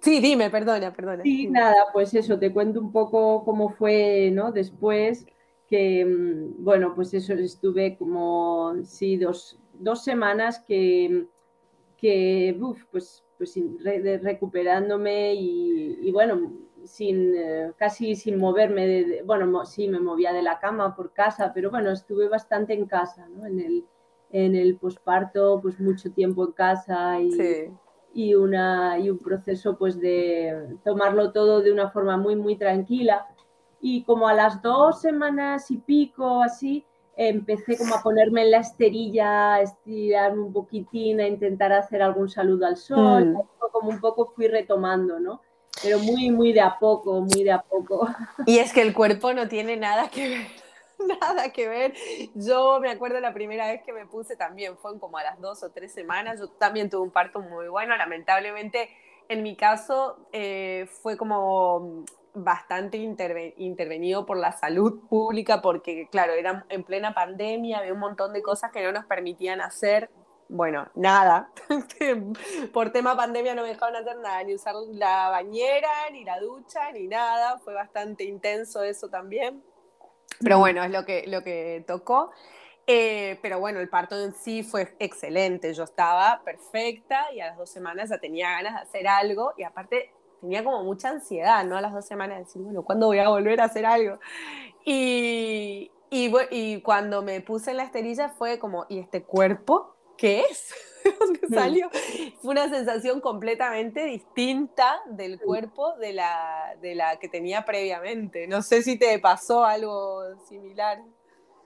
Sí, 0.00 0.20
dime, 0.20 0.48
perdona, 0.48 0.94
perdona. 0.94 1.22
Sí, 1.22 1.46
nada, 1.46 1.76
pues 1.92 2.14
eso, 2.14 2.38
te 2.38 2.50
cuento 2.50 2.80
un 2.80 2.90
poco 2.90 3.44
cómo 3.44 3.68
fue, 3.68 4.30
¿no? 4.32 4.50
Después, 4.50 5.26
que, 5.72 6.04
mm, 6.04 6.62
bueno, 6.62 6.94
pues 6.94 7.14
eso, 7.14 7.32
estuve 7.32 7.96
como, 7.96 8.74
sí, 8.84 9.16
dos, 9.16 9.58
semanas 10.04 10.62
que, 10.68 11.26
que 11.96 12.54
pues, 12.90 13.24
pues 13.38 13.62
recuperándome 14.22 15.32
y, 15.34 16.12
bueno, 16.12 16.52
sin, 16.84 17.34
eh, 17.34 17.72
casi 17.78 18.14
sin 18.16 18.38
moverme, 18.38 18.86
de, 18.86 19.22
bueno, 19.22 19.64
sí, 19.64 19.88
me 19.88 19.98
movía 19.98 20.34
de 20.34 20.42
la 20.42 20.58
cama 20.58 20.94
por 20.94 21.14
casa, 21.14 21.52
pero 21.54 21.70
bueno, 21.70 21.90
estuve 21.90 22.28
bastante 22.28 22.74
en 22.74 22.84
casa, 22.84 23.26
¿no? 23.28 23.46
En 23.46 23.58
el, 23.58 23.86
en 24.28 24.54
el 24.54 24.76
posparto, 24.76 25.58
pues 25.62 25.80
mucho 25.80 26.12
tiempo 26.12 26.44
en 26.44 26.52
casa 26.52 27.18
y, 27.18 27.30
y, 28.12 28.34
una, 28.34 28.98
y 28.98 29.08
un 29.08 29.18
proceso 29.18 29.78
pues 29.78 29.98
de 29.98 30.76
tomarlo 30.84 31.32
todo 31.32 31.62
de 31.62 31.72
una 31.72 31.88
forma 31.88 32.18
muy, 32.18 32.36
muy 32.36 32.56
tranquila 32.56 33.26
y 33.82 34.04
como 34.04 34.28
a 34.28 34.32
las 34.32 34.62
dos 34.62 35.00
semanas 35.00 35.70
y 35.72 35.76
pico 35.76 36.40
así, 36.40 36.86
empecé 37.16 37.76
como 37.76 37.96
a 37.96 38.02
ponerme 38.02 38.42
en 38.42 38.52
la 38.52 38.58
esterilla, 38.58 39.54
a 39.54 39.62
estirarme 39.62 40.40
un 40.40 40.52
poquitín, 40.52 41.20
a 41.20 41.26
intentar 41.26 41.72
hacer 41.72 42.00
algún 42.00 42.30
saludo 42.30 42.66
al 42.66 42.76
sol, 42.76 43.26
mm. 43.26 43.68
como 43.72 43.90
un 43.90 44.00
poco 44.00 44.32
fui 44.34 44.46
retomando, 44.46 45.18
¿no? 45.18 45.42
Pero 45.82 45.98
muy, 45.98 46.30
muy 46.30 46.52
de 46.52 46.60
a 46.60 46.78
poco, 46.78 47.20
muy 47.22 47.42
de 47.42 47.50
a 47.50 47.60
poco. 47.60 48.06
Y 48.46 48.58
es 48.58 48.72
que 48.72 48.82
el 48.82 48.94
cuerpo 48.94 49.32
no 49.34 49.48
tiene 49.48 49.76
nada 49.76 50.08
que 50.08 50.28
ver, 50.28 50.46
nada 51.20 51.52
que 51.52 51.68
ver. 51.68 51.94
Yo 52.36 52.78
me 52.80 52.88
acuerdo 52.88 53.18
la 53.18 53.34
primera 53.34 53.66
vez 53.66 53.82
que 53.82 53.92
me 53.92 54.06
puse 54.06 54.36
también, 54.36 54.78
fue 54.78 54.96
como 55.00 55.18
a 55.18 55.24
las 55.24 55.40
dos 55.40 55.64
o 55.64 55.70
tres 55.72 55.92
semanas, 55.92 56.38
yo 56.38 56.48
también 56.48 56.88
tuve 56.88 57.02
un 57.02 57.10
parto 57.10 57.40
muy 57.40 57.66
bueno, 57.66 57.96
lamentablemente 57.96 58.90
en 59.28 59.42
mi 59.42 59.56
caso 59.56 60.28
eh, 60.32 60.86
fue 61.02 61.16
como 61.16 62.04
bastante 62.34 62.96
intervenido 62.96 64.24
por 64.24 64.36
la 64.38 64.52
salud 64.52 65.06
pública 65.08 65.60
porque, 65.60 66.08
claro, 66.10 66.32
era 66.32 66.64
en 66.68 66.82
plena 66.82 67.14
pandemia, 67.14 67.78
había 67.78 67.92
un 67.92 67.98
montón 67.98 68.32
de 68.32 68.42
cosas 68.42 68.70
que 68.72 68.82
no 68.82 68.92
nos 68.92 69.04
permitían 69.04 69.60
hacer. 69.60 70.10
Bueno, 70.48 70.90
nada. 70.94 71.50
por 72.72 72.90
tema 72.90 73.16
pandemia 73.16 73.54
no 73.54 73.62
me 73.62 73.68
dejaban 73.68 73.96
hacer 73.96 74.18
nada, 74.18 74.42
ni 74.44 74.54
usar 74.54 74.74
la 74.92 75.30
bañera, 75.30 75.88
ni 76.10 76.24
la 76.24 76.40
ducha, 76.40 76.92
ni 76.92 77.06
nada. 77.06 77.58
Fue 77.58 77.74
bastante 77.74 78.24
intenso 78.24 78.82
eso 78.82 79.08
también. 79.08 79.62
Pero 80.40 80.58
bueno, 80.58 80.82
es 80.84 80.90
lo 80.90 81.04
que, 81.04 81.24
lo 81.26 81.42
que 81.42 81.84
tocó. 81.86 82.32
Eh, 82.86 83.38
pero 83.42 83.60
bueno, 83.60 83.80
el 83.80 83.88
parto 83.88 84.20
en 84.20 84.34
sí 84.34 84.62
fue 84.62 84.94
excelente. 84.98 85.72
Yo 85.72 85.84
estaba 85.84 86.42
perfecta 86.44 87.32
y 87.32 87.40
a 87.40 87.48
las 87.48 87.56
dos 87.56 87.70
semanas 87.70 88.10
ya 88.10 88.18
tenía 88.18 88.50
ganas 88.50 88.74
de 88.74 88.80
hacer 88.80 89.08
algo 89.08 89.54
y 89.56 89.62
aparte 89.62 90.12
tenía 90.42 90.64
como 90.64 90.82
mucha 90.82 91.08
ansiedad, 91.08 91.64
¿no? 91.64 91.76
A 91.76 91.80
las 91.80 91.94
dos 91.94 92.04
semanas 92.04 92.36
de 92.36 92.44
decir, 92.44 92.60
bueno, 92.60 92.82
¿cuándo 92.82 93.06
voy 93.06 93.20
a 93.20 93.28
volver 93.28 93.60
a 93.60 93.64
hacer 93.64 93.86
algo? 93.86 94.18
Y, 94.84 95.92
y, 96.10 96.32
y 96.50 96.82
cuando 96.82 97.22
me 97.22 97.40
puse 97.40 97.70
en 97.70 97.76
la 97.76 97.84
esterilla 97.84 98.28
fue 98.28 98.58
como, 98.58 98.84
¿y 98.88 98.98
este 98.98 99.22
cuerpo? 99.22 99.94
¿Qué 100.18 100.40
es? 100.40 100.74
¿De 101.04 101.12
dónde 101.12 101.40
salió? 101.48 101.90
Fue 102.40 102.50
una 102.50 102.68
sensación 102.68 103.20
completamente 103.20 104.04
distinta 104.04 105.00
del 105.10 105.40
cuerpo 105.40 105.96
de 105.98 106.12
la, 106.12 106.76
de 106.82 106.96
la 106.96 107.16
que 107.20 107.28
tenía 107.28 107.64
previamente. 107.64 108.48
No 108.48 108.62
sé 108.62 108.82
si 108.82 108.98
te 108.98 109.16
pasó 109.20 109.64
algo 109.64 110.22
similar. 110.48 111.02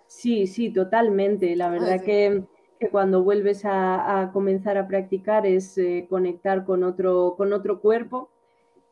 Sí, 0.07 0.47
sí, 0.47 0.71
totalmente. 0.71 1.57
La 1.57 1.71
verdad 1.71 2.03
que, 2.03 2.45
cuando 2.91 3.23
vuelves 3.23 3.63
a, 3.65 4.31
comenzar 4.35 4.77
a 4.77 4.87
practicar 4.87 5.47
es 5.47 5.79
eh, 5.79 6.07
conectar 6.11 6.67
con 6.67 6.85
otro, 6.85 7.37
con 7.39 7.55
otro 7.55 7.81
cuerpo 7.81 8.36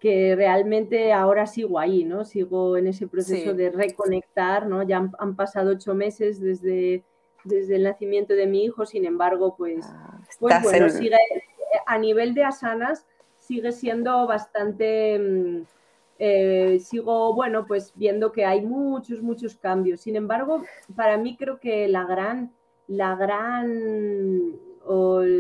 que 0.05 0.37
realmente 0.37 1.15
ahora 1.15 1.47
sigo 1.47 1.79
ahí, 1.79 2.05
¿no? 2.05 2.27
Sigo 2.27 2.77
en 2.77 2.89
ese 2.89 3.07
proceso 3.07 3.55
de 3.55 3.71
reconectar, 3.71 4.67
¿no? 4.67 4.83
Ya 4.83 5.11
han, 5.19 5.35
pasado 5.35 5.71
ocho 5.71 5.95
meses 5.95 6.39
desde, 6.43 7.03
desde 7.43 7.77
el 7.77 7.85
nacimiento 7.85 8.35
de 8.35 8.47
mi 8.47 8.65
hijo, 8.67 8.85
sin 8.85 9.07
embargo, 9.07 9.55
pues, 9.57 9.87
ah, 9.89 10.21
pues 10.39 10.63
bueno, 10.63 10.91
sigue, 10.91 11.17
a 11.87 11.97
nivel 11.97 12.35
de 12.35 12.45
asanas 12.45 13.07
sigue 13.39 13.73
siendo 13.73 14.27
bastante... 14.27 15.19
Mm, 15.19 15.63
eh, 16.19 16.81
sigo, 16.81 17.33
bueno, 17.33 17.65
pues 17.67 17.95
viendo 17.97 18.31
que 18.31 18.45
hay 18.45 18.61
muchos, 18.61 19.23
muchos 19.23 19.57
cambios. 19.57 20.03
Sin 20.03 20.17
embargo, 20.17 20.65
para 20.95 21.17
mí 21.17 21.35
creo 21.35 21.59
que 21.59 21.89
la 21.89 22.05
gran, 22.05 22.53
la 22.89 23.17
gran, 23.17 24.55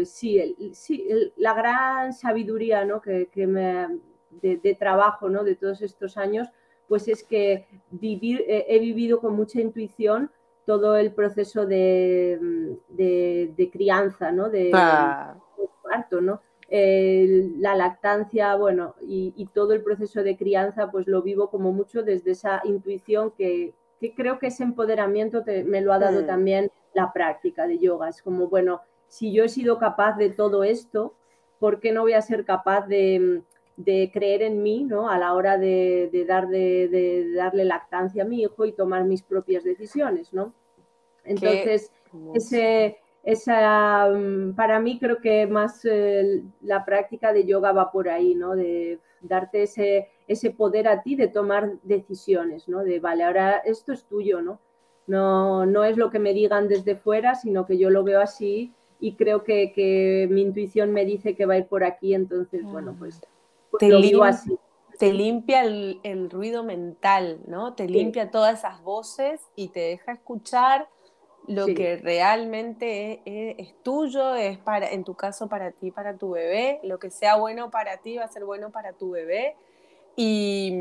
sí, 0.06 0.56
sí 0.72 1.06
la 1.36 1.52
gran 1.52 2.14
sabiduría 2.14 2.86
¿no? 2.86 3.02
que, 3.02 3.28
me, 3.46 3.88
de, 4.42 4.76
trabajo 4.78 5.28
¿no? 5.28 5.44
de 5.44 5.56
todos 5.56 5.82
estos 5.82 6.16
años, 6.16 6.48
pues 6.88 7.08
es 7.08 7.24
que 7.24 7.66
vivir, 7.90 8.44
eh, 8.46 8.66
he 8.68 8.78
vivido 8.78 9.20
con 9.20 9.34
mucha 9.34 9.60
intuición 9.60 10.30
todo 10.66 10.96
el 10.96 11.12
proceso 11.12 11.66
de, 11.66 12.76
de, 12.88 13.70
crianza, 13.70 14.32
¿no? 14.32 14.48
De, 14.48 14.70
ah. 14.72 15.36
parto, 15.82 16.20
¿no? 16.20 16.40
la 16.70 17.76
lactancia, 17.76 18.56
bueno, 18.56 18.94
y, 19.00 19.48
todo 19.54 19.74
el 19.74 19.82
proceso 19.82 20.22
de 20.22 20.36
crianza, 20.36 20.90
pues 20.90 21.06
lo 21.06 21.22
vivo 21.22 21.50
como 21.50 21.72
mucho 21.72 22.02
desde 22.02 22.32
esa 22.32 22.62
intuición 22.64 23.32
que, 23.32 23.74
creo 24.16 24.38
que 24.38 24.48
ese 24.48 24.64
empoderamiento 24.64 25.44
me 25.66 25.80
lo 25.80 25.92
ha 25.92 25.98
dado 25.98 26.22
mm. 26.22 26.26
también 26.26 26.72
la 26.94 27.12
práctica 27.12 27.66
de 27.66 27.78
yoga. 27.78 28.08
Es 28.08 28.22
como, 28.22 28.48
bueno, 28.48 28.80
si 29.08 29.32
yo 29.32 29.44
he 29.44 29.48
sido 29.48 29.78
capaz 29.78 30.16
de 30.16 30.30
todo 30.30 30.64
esto, 30.64 31.14
¿por 31.58 31.80
qué 31.80 31.92
no 31.92 32.02
voy 32.02 32.14
a 32.14 32.22
ser 32.22 32.44
capaz 32.44 32.86
de, 32.86 33.42
creer 34.12 34.42
en 34.42 34.62
mí 34.62 34.84
¿no? 34.84 35.08
a 35.08 35.18
la 35.18 35.34
hora 35.34 35.58
de, 35.58 36.24
dar, 36.26 36.48
de, 36.48 37.32
darle 37.34 37.64
lactancia 37.64 38.22
a 38.22 38.26
mi 38.26 38.42
hijo 38.42 38.64
y 38.64 38.72
tomar 38.72 39.04
mis 39.04 39.22
propias 39.22 39.64
decisiones? 39.64 40.32
¿no? 40.32 40.54
Entonces, 41.24 41.90
ese, 42.34 42.98
esa, 43.24 44.10
mm, 44.10 44.54
para 44.54 44.78
mí 44.80 44.98
creo 44.98 45.20
que 45.20 45.46
más 45.46 45.84
eh, 45.84 46.42
la 46.60 46.84
práctica 46.84 47.32
de 47.32 47.44
yoga 47.44 47.72
va 47.72 47.90
por 47.90 48.08
ahí, 48.08 48.34
¿no? 48.34 48.54
De 48.54 48.98
darte 49.22 49.62
ese, 49.62 50.08
ese 50.28 50.50
poder 50.50 50.86
a 50.88 51.02
ti 51.02 51.16
de 51.16 51.28
tomar 51.28 51.72
decisiones, 51.82 52.68
¿no? 52.68 52.84
De, 52.84 53.00
vale, 53.00 53.24
ahora 53.24 53.58
esto 53.64 53.92
es 53.92 54.04
tuyo, 54.04 54.42
¿no? 54.42 54.60
No, 55.06 55.66
no 55.66 55.84
es 55.84 55.96
lo 55.96 56.10
que 56.10 56.18
me 56.18 56.34
digan 56.34 56.68
desde 56.68 56.96
fuera, 56.96 57.34
sino 57.34 57.66
que 57.66 57.78
yo 57.78 57.90
lo 57.90 58.04
veo 58.04 58.20
así 58.20 58.72
y 59.00 59.16
creo 59.16 59.44
que, 59.44 59.72
que 59.72 60.28
mi 60.30 60.42
intuición 60.42 60.92
me 60.92 61.04
dice 61.04 61.34
que 61.34 61.46
va 61.46 61.54
a 61.54 61.58
ir 61.58 61.66
por 61.66 61.84
aquí, 61.84 62.14
entonces, 62.14 62.62
bueno, 62.62 62.94
pues, 62.98 63.20
pues 63.20 63.33
te 63.78 63.88
lo 63.88 64.00
digo 64.00 64.24
así. 64.24 64.58
Te 64.98 65.12
limpia 65.12 65.64
el, 65.64 65.98
el, 66.04 66.30
ruido 66.30 66.62
mental, 66.62 67.40
¿no? 67.48 67.74
Te 67.74 67.88
limpia 67.88 68.30
todas 68.30 68.60
esas 68.60 68.80
voces 68.82 69.40
y 69.56 69.68
te 69.68 69.80
deja 69.80 70.12
escuchar 70.12 70.88
lo 71.46 71.66
que 71.66 71.96
realmente 71.96 73.20
es, 73.24 73.74
tuyo, 73.82 74.34
es 74.34 74.58
para, 74.58 74.90
en 74.90 75.04
tu 75.04 75.14
caso 75.14 75.48
para 75.48 75.72
ti, 75.72 75.90
para 75.90 76.16
tu 76.16 76.30
bebé, 76.30 76.80
lo 76.82 76.98
que 76.98 77.10
sea 77.10 77.36
bueno 77.36 77.70
para 77.70 77.98
ti 77.98 78.16
va 78.16 78.24
a 78.24 78.28
ser 78.28 78.44
bueno 78.44 78.70
para 78.70 78.92
tu 78.94 79.10
bebé. 79.10 79.56
Y, 80.16 80.74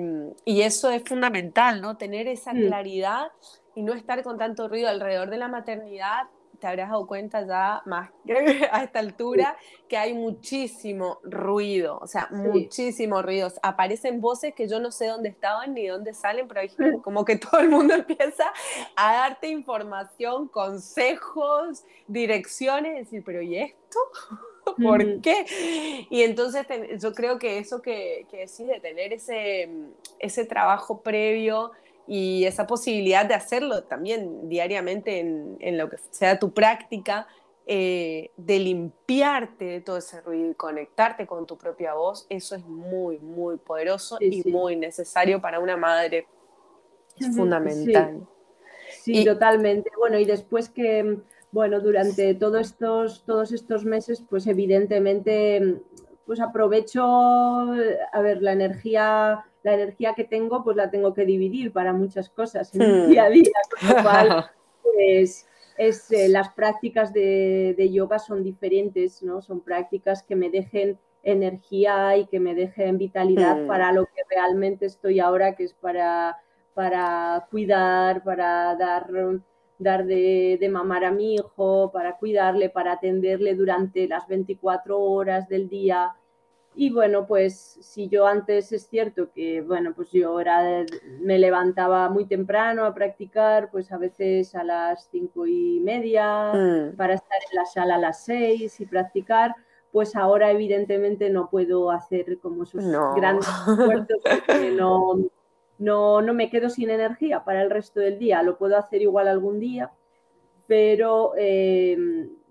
eso 0.45 0.89
es 0.91 1.03
fundamental, 1.03 1.81
¿no? 1.81 1.97
Tener 1.97 2.27
esa 2.27 2.53
mm. 2.53 2.67
claridad 2.67 3.27
y 3.75 3.81
no 3.81 3.93
estar 3.93 4.23
con 4.23 4.37
tanto 4.37 4.67
ruido 4.67 4.87
alrededor 4.87 5.29
de 5.29 5.37
la 5.37 5.47
maternidad 5.47 6.27
te 6.63 6.67
habrás 6.67 6.91
dado 6.91 7.05
cuenta 7.07 7.45
ya 7.45 7.81
más 7.85 8.09
a 8.71 8.83
esta 8.83 8.99
altura 8.99 9.57
que 9.89 9.97
hay 9.97 10.13
muchísimo 10.13 11.19
ruido, 11.21 11.99
o 12.01 12.07
sea, 12.07 12.29
muchísimo 12.31 13.21
ruido. 13.21 13.49
Aparecen 13.61 14.21
voces 14.21 14.55
que 14.55 14.69
yo 14.69 14.79
no 14.79 14.89
sé 14.89 15.07
dónde 15.07 15.27
estaban 15.27 15.73
ni 15.73 15.87
dónde 15.87 16.13
salen, 16.13 16.47
pero 16.47 16.61
hay 16.61 16.69
como 17.03 17.25
que 17.25 17.35
todo 17.35 17.59
el 17.59 17.67
mundo 17.67 17.93
empieza 18.07 18.45
a 18.95 19.13
darte 19.13 19.49
información, 19.49 20.47
consejos, 20.47 21.83
direcciones, 22.07 22.95
decir, 22.95 23.23
pero 23.25 23.41
¿y 23.41 23.57
esto? 23.57 23.99
¿Por 24.81 25.19
qué? 25.19 25.45
Y 26.09 26.21
entonces 26.21 26.65
yo 26.97 27.11
creo 27.11 27.39
que 27.39 27.57
eso 27.57 27.81
que, 27.81 28.25
que 28.31 28.37
decís 28.37 28.67
de 28.67 28.79
tener 28.79 29.11
ese, 29.11 29.69
ese 30.19 30.45
trabajo 30.45 31.01
previo, 31.01 31.73
y 32.07 32.45
esa 32.45 32.67
posibilidad 32.67 33.25
de 33.25 33.33
hacerlo 33.33 33.83
también 33.83 34.49
diariamente 34.49 35.19
en, 35.19 35.77
lo 35.77 35.89
que 35.89 35.97
sea 36.11 36.37
tu 36.39 36.53
práctica, 36.53 37.27
eh, 37.65 38.31
de 38.35 38.59
limpiarte 38.59 39.63
de 39.63 39.81
todo 39.81 39.97
ese 39.97 40.19
ruido 40.21 40.51
y 40.51 40.53
conectarte 40.53 41.25
con 41.25 41.45
tu 41.45 41.57
propia 41.57 41.93
voz, 41.93 42.25
eso 42.29 42.55
es 42.55 42.65
muy, 42.65 43.19
muy 43.19 43.57
poderoso 43.57 44.17
y 44.19 44.49
muy 44.49 44.75
necesario 44.75 45.39
para 45.41 45.59
una 45.59 45.77
madre. 45.77 46.27
Es 47.17 47.35
fundamental. 47.35 48.27
Sí, 49.01 49.23
totalmente. 49.23 49.89
Bueno, 49.97 50.19
y 50.19 50.25
después 50.25 50.69
que, 50.69 51.19
bueno, 51.51 51.79
durante 51.79 52.33
todos 52.35 52.67
estos, 52.67 53.23
todos 53.25 53.51
estos 53.51 53.85
meses, 53.85 54.23
pues 54.29 54.47
evidentemente, 54.47 55.81
pues 56.25 56.39
aprovecho, 56.39 57.03
a 57.03 58.21
ver, 58.21 58.41
la 58.41 58.53
energía 58.53 59.45
la 59.63 59.73
energía 59.73 60.13
que 60.13 60.25
tengo, 60.25 60.63
pues 60.63 60.77
la 60.77 60.91
tengo 60.91 61.13
que 61.13 61.25
dividir 61.25 61.71
para 61.71 61.93
muchas 61.93 62.29
cosas 62.29 62.73
en 62.75 62.81
el 62.81 63.07
hmm. 63.07 63.09
día 63.09 63.23
a 63.23 63.29
día, 63.29 63.51
con 63.79 63.89
lo 63.89 63.95
cual, 64.03 64.45
pues 64.83 65.47
es, 65.77 66.11
eh, 66.11 66.29
las 66.29 66.49
prácticas 66.49 67.13
de, 67.13 67.89
yoga 67.91 68.19
son 68.19 68.43
diferentes, 68.43 69.23
¿no? 69.23 69.41
Son 69.41 69.61
prácticas 69.61 70.21
que 70.21 70.35
me 70.35 70.49
dejen 70.49 70.99
energía 71.23 72.17
y 72.17 72.25
que 72.25 72.41
me 72.41 72.53
dejen 72.53 72.97
vitalidad 72.97 73.61
hmm. 73.61 73.67
para 73.67 73.91
lo 73.93 74.05
que 74.05 74.21
realmente 74.29 74.85
estoy 74.85 75.21
ahora, 75.21 75.55
que 75.55 75.63
es 75.63 75.73
para, 75.73 76.37
para 76.73 77.47
cuidar, 77.49 78.23
para 78.23 78.75
dar, 78.75 79.07
dar 79.77 80.05
de, 80.05 80.57
de, 80.59 80.69
mamar 80.69 81.03
a 81.03 81.11
mi 81.11 81.35
hijo, 81.35 81.91
para 81.91 82.17
cuidarle, 82.17 82.69
para 82.69 82.93
atenderle 82.93 83.55
durante 83.55 84.07
las 84.07 84.27
24 84.27 84.99
horas 84.99 85.47
del 85.49 85.69
día. 85.69 86.15
Y 86.75 86.89
bueno, 86.89 87.27
pues 87.27 87.77
si 87.81 88.07
yo 88.07 88.25
antes 88.25 88.71
es 88.71 88.87
cierto 88.87 89.31
que, 89.31 89.61
bueno, 89.61 89.93
pues 89.95 90.11
yo 90.11 90.39
era, 90.39 90.85
me 91.21 91.37
levantaba 91.37 92.09
muy 92.09 92.25
temprano 92.25 92.85
a 92.85 92.93
practicar, 92.93 93.69
pues 93.69 93.91
a 93.91 93.97
veces 93.97 94.55
a 94.55 94.63
las 94.63 95.07
cinco 95.11 95.45
y 95.45 95.79
media, 95.81 96.51
mm. 96.53 96.95
para 96.95 97.13
estar 97.13 97.37
en 97.51 97.55
la 97.57 97.65
sala 97.65 97.95
a 97.95 97.99
las 97.99 98.23
seis 98.23 98.79
y 98.79 98.85
practicar, 98.87 99.55
pues 99.91 100.15
ahora 100.15 100.49
evidentemente 100.49 101.29
no 101.29 101.49
puedo 101.51 101.91
hacer 101.91 102.39
como 102.39 102.63
esos 102.63 102.83
grandes 103.15 103.47
esfuerzos 103.47 104.17
porque 104.23 104.71
no, 104.71 105.17
no, 105.83 106.21
no, 106.21 106.33
me 106.33 106.49
quedo 106.49 106.69
sin 106.69 106.89
energía 106.89 107.43
para 107.43 107.61
el 107.61 107.69
resto 107.69 107.99
del 107.99 108.19
día. 108.19 108.43
Lo 108.43 108.57
puedo 108.57 108.77
hacer 108.77 109.01
igual 109.01 109.27
algún 109.27 109.59
día, 109.59 109.91
pero 110.67 111.33
eh, 111.37 111.97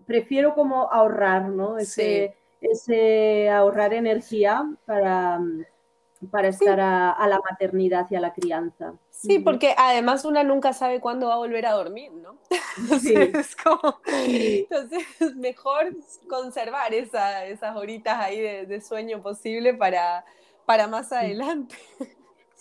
prefiero 0.06 0.54
como 0.54 0.90
ahorrar, 0.92 1.48
¿no? 1.48 1.78
Ese, 1.78 2.36
ese 2.60 3.48
ahorrar 3.50 3.94
energía 3.94 4.64
para, 4.84 5.40
para 6.30 6.48
estar 6.48 6.78
a, 6.80 7.26
la 7.26 7.40
maternidad 7.50 8.06
y 8.10 8.16
a 8.16 8.20
la 8.20 8.32
crianza. 8.32 8.94
Sí, 9.10 9.38
porque 9.38 9.74
además 9.76 10.24
una 10.24 10.44
nunca 10.44 10.72
sabe 10.72 11.00
cuándo 11.00 11.28
va 11.28 11.34
a 11.34 11.38
volver 11.38 11.66
a 11.66 11.72
dormir, 11.72 12.12
¿no? 12.12 12.38
Entonces, 12.78 13.34
es 13.34 13.56
como, 13.56 14.00
entonces 14.06 15.06
mejor 15.36 15.94
conservar 16.28 16.94
esas 16.94 17.76
horitas 17.76 18.18
ahí 18.20 18.40
de, 18.40 18.80
sueño 18.80 19.22
posible 19.22 19.74
para, 19.74 20.24
para 20.64 20.86
más 20.86 21.12
adelante. 21.12 21.76
Sí, 21.98 22.06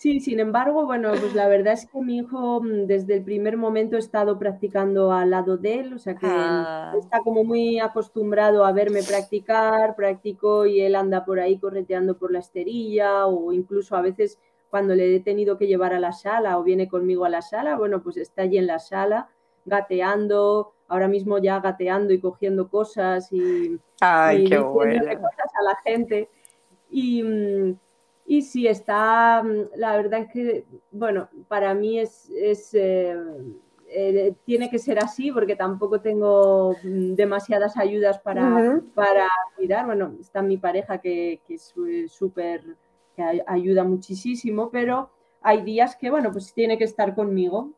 sin 0.01 0.39
embargo, 0.39 0.85
bueno, 0.85 1.11
pues 1.11 1.35
la 1.35 1.47
verdad 1.47 1.73
es 1.73 1.85
que 1.85 2.01
mi 2.01 2.17
hijo 2.17 2.59
mm, 2.61 2.87
desde 2.87 3.15
el 3.17 3.23
primer 3.23 3.55
momento 3.55 3.97
ha 3.97 3.99
estado 3.99 4.39
practicando 4.39 5.11
al 5.11 5.29
lado 5.29 5.57
de 5.57 5.79
él, 5.79 5.93
o 5.93 5.99
sea 5.99 6.15
que 6.15 6.25
ah. 6.27 6.93
está 6.97 7.19
como 7.19 7.43
muy 7.43 7.79
acostumbrado 7.79 8.65
a 8.65 8.71
verme 8.71 9.03
practicar, 9.03 9.95
practico 9.95 10.65
y 10.65 10.81
él 10.81 10.95
anda 10.95 11.23
por 11.23 11.39
ahí 11.39 11.59
correteando 11.59 12.17
por 12.17 12.31
la 12.31 12.39
esterilla 12.39 13.27
o 13.27 13.53
incluso 13.53 13.95
a 13.95 14.01
veces 14.01 14.39
cuando 14.71 14.95
le 14.95 15.15
he 15.15 15.19
tenido 15.19 15.57
que 15.57 15.67
llevar 15.67 15.93
a 15.93 15.99
la 15.99 16.13
sala 16.13 16.57
o 16.57 16.63
viene 16.63 16.87
conmigo 16.87 17.25
a 17.25 17.29
la 17.29 17.43
sala, 17.43 17.75
bueno, 17.75 18.01
pues 18.01 18.17
está 18.17 18.41
allí 18.41 18.57
en 18.57 18.67
la 18.67 18.79
sala 18.79 19.29
gateando, 19.65 20.73
ahora 20.87 21.07
mismo 21.07 21.37
ya 21.37 21.59
gateando 21.59 22.11
y 22.11 22.19
cogiendo 22.19 22.69
cosas 22.69 23.31
y, 23.31 23.79
Ay, 23.99 24.45
qué 24.45 24.57
cosas 24.57 25.51
a 25.59 25.63
la 25.63 25.75
gente. 25.83 26.27
Y, 26.89 27.75
y 28.31 28.43
sí, 28.43 28.65
está, 28.65 29.43
la 29.75 29.97
verdad 29.97 30.21
es 30.21 30.31
que, 30.31 30.65
bueno, 30.89 31.27
para 31.49 31.73
mí 31.73 31.99
es, 31.99 32.29
es 32.29 32.73
eh, 32.73 33.13
eh, 33.89 34.33
tiene 34.45 34.69
que 34.69 34.79
ser 34.79 34.99
así 34.99 35.33
porque 35.33 35.57
tampoco 35.57 35.99
tengo 35.99 36.77
mm, 36.81 37.15
demasiadas 37.15 37.75
ayudas 37.75 38.19
para, 38.19 38.81
para 38.95 39.27
cuidar. 39.57 39.85
Bueno, 39.85 40.15
está 40.21 40.41
mi 40.41 40.55
pareja 40.55 40.99
que, 40.99 41.41
que 41.45 41.55
es 41.55 41.73
súper, 42.07 42.63
que 43.17 43.43
ayuda 43.45 43.83
muchísimo, 43.83 44.69
pero 44.71 45.09
hay 45.41 45.63
días 45.63 45.97
que, 45.97 46.09
bueno, 46.09 46.31
pues 46.31 46.53
tiene 46.53 46.77
que 46.77 46.85
estar 46.85 47.13
conmigo. 47.13 47.73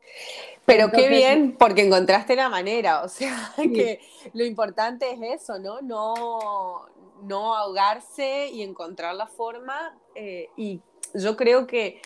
Pero 0.67 0.91
qué 0.91 1.09
bien, 1.09 1.55
porque 1.57 1.81
encontraste 1.81 2.35
la 2.35 2.49
manera, 2.49 3.01
o 3.01 3.07
sea, 3.07 3.53
que 3.55 4.01
lo 4.33 4.45
importante 4.45 5.09
es 5.13 5.41
eso, 5.41 5.57
¿no? 5.57 5.81
No, 5.81 6.85
no 7.23 7.55
ahogarse 7.55 8.49
y 8.49 8.61
encontrar 8.61 9.15
la 9.15 9.25
forma. 9.25 9.97
Eh, 10.15 10.49
y 10.57 10.81
yo 11.13 11.35
creo 11.35 11.67
que 11.67 12.01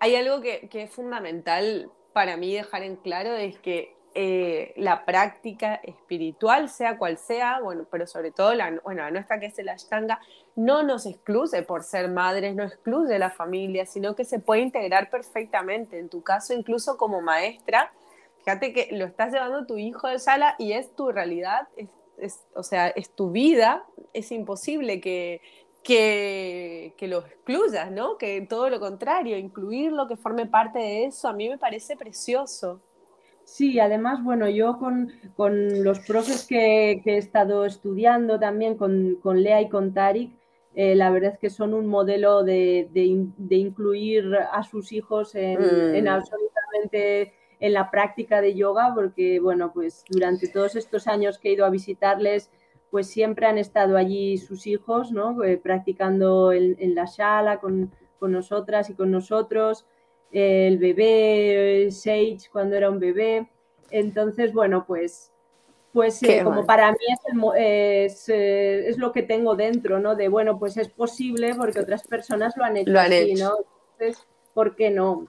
hay 0.00 0.16
algo 0.16 0.40
que, 0.40 0.68
que 0.68 0.82
es 0.82 0.90
fundamental 0.90 1.90
para 2.12 2.36
mí 2.36 2.54
dejar 2.54 2.82
en 2.82 2.96
claro 2.96 3.34
es 3.34 3.58
que 3.58 3.94
eh, 4.14 4.74
la 4.76 5.06
práctica 5.06 5.76
espiritual, 5.76 6.68
sea 6.68 6.98
cual 6.98 7.16
sea, 7.16 7.60
bueno, 7.60 7.86
pero 7.90 8.06
sobre 8.06 8.30
todo 8.30 8.52
la, 8.52 8.78
bueno, 8.84 9.10
nuestra 9.10 9.40
que 9.40 9.46
es 9.46 9.64
la 9.64 9.72
Ashtanga, 9.72 10.20
no 10.54 10.82
nos 10.82 11.06
excluye 11.06 11.62
por 11.62 11.82
ser 11.82 12.10
madres, 12.10 12.54
no 12.54 12.62
excluye 12.62 13.18
la 13.18 13.30
familia, 13.30 13.86
sino 13.86 14.14
que 14.14 14.26
se 14.26 14.38
puede 14.38 14.60
integrar 14.60 15.08
perfectamente. 15.08 15.98
En 15.98 16.10
tu 16.10 16.22
caso, 16.22 16.52
incluso 16.52 16.98
como 16.98 17.22
maestra, 17.22 17.90
fíjate 18.40 18.74
que 18.74 18.88
lo 18.92 19.06
estás 19.06 19.32
llevando 19.32 19.64
tu 19.64 19.78
hijo 19.78 20.08
de 20.08 20.18
sala 20.18 20.56
y 20.58 20.72
es 20.72 20.94
tu 20.94 21.10
realidad, 21.10 21.68
es, 22.18 22.44
o 22.54 22.62
sea, 22.62 22.88
es 22.88 23.08
tu 23.10 23.30
vida, 23.30 23.86
es 24.12 24.30
imposible 24.30 25.00
que, 25.00 25.40
que, 25.82 26.94
que, 26.96 27.08
lo 27.08 27.18
excluyas, 27.18 27.90
¿no? 27.90 28.16
Que 28.16 28.40
todo 28.42 28.70
lo 28.70 28.80
contrario, 28.80 29.36
incluirlo, 29.36 30.06
que 30.06 30.16
forme 30.16 30.46
parte 30.46 30.78
de 30.78 31.04
eso, 31.06 31.28
a 31.28 31.32
mí 31.32 31.48
me 31.48 31.58
parece 31.58 31.96
precioso. 31.96 32.80
Sí, 33.44 33.80
además, 33.80 34.22
bueno, 34.22 34.48
yo 34.48 34.78
con, 34.78 35.12
los 35.84 35.98
profes 36.00 36.46
que, 36.46 37.02
he 37.04 37.16
estado 37.16 37.64
estudiando 37.64 38.38
también, 38.38 38.76
con, 38.76 39.18
Lea 39.42 39.60
y 39.60 39.68
con 39.68 39.92
Tarik, 39.92 40.32
eh, 40.74 40.94
la 40.94 41.10
verdad 41.10 41.32
es 41.34 41.38
que 41.38 41.50
son 41.50 41.74
un 41.74 41.86
modelo 41.86 42.44
de, 42.44 42.88
incluir 43.50 44.34
a 44.52 44.62
sus 44.62 44.92
hijos 44.92 45.34
en, 45.34 45.62
en, 45.62 46.04
mm. 46.04 46.08
absolutamente 46.08 47.34
en 47.60 47.72
la 47.74 47.90
práctica 47.90 48.40
de 48.40 48.54
yoga, 48.54 48.92
porque, 48.94 49.38
bueno, 49.38 49.72
pues 49.72 50.04
durante 50.08 50.48
todos 50.48 50.74
estos 50.74 51.06
años 51.06 51.38
que 51.38 51.50
he 51.50 51.52
ido 51.52 51.66
a 51.66 51.70
visitarles, 51.70 52.50
pues 52.92 53.06
siempre 53.06 53.46
han 53.46 53.56
estado 53.56 53.96
allí 53.96 54.36
sus 54.36 54.66
hijos, 54.66 55.12
¿no? 55.12 55.42
Eh, 55.44 55.56
practicando 55.56 56.52
en, 56.52 56.94
la 56.94 57.06
sala 57.06 57.58
con, 57.58 57.90
nosotras 58.20 58.90
y 58.90 58.94
con 58.94 59.10
nosotros, 59.10 59.86
el 60.30 60.76
bebé, 60.76 61.88
Sage 61.90 62.50
cuando 62.52 62.76
era 62.76 62.90
un 62.90 63.00
bebé. 63.00 63.48
Entonces, 63.90 64.52
bueno, 64.52 64.84
pues, 64.86 65.32
pues 65.94 66.22
eh, 66.22 66.42
como 66.44 66.66
para 66.66 66.92
mí 66.92 66.98
es, 67.56 68.28
eh, 68.28 68.84
es, 68.88 68.98
lo 68.98 69.10
que 69.10 69.22
tengo 69.22 69.56
dentro, 69.56 69.98
¿no? 69.98 70.14
De, 70.14 70.28
bueno, 70.28 70.58
pues 70.58 70.76
es 70.76 70.90
posible 70.90 71.54
porque 71.54 71.80
otras 71.80 72.06
personas 72.06 72.58
lo 72.58 72.64
han 72.64 72.76
hecho 72.76 72.98
así, 72.98 73.34
¿no? 73.36 73.56
Entonces, 73.92 74.28
¿por 74.52 74.76
qué 74.76 74.90
no? 74.90 75.28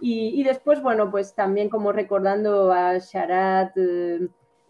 Y, 0.00 0.40
y, 0.40 0.44
después, 0.44 0.80
bueno, 0.80 1.10
pues 1.10 1.34
también 1.34 1.68
como 1.68 1.90
recordando 1.90 2.72
a 2.72 2.96
Sharat, 2.98 3.76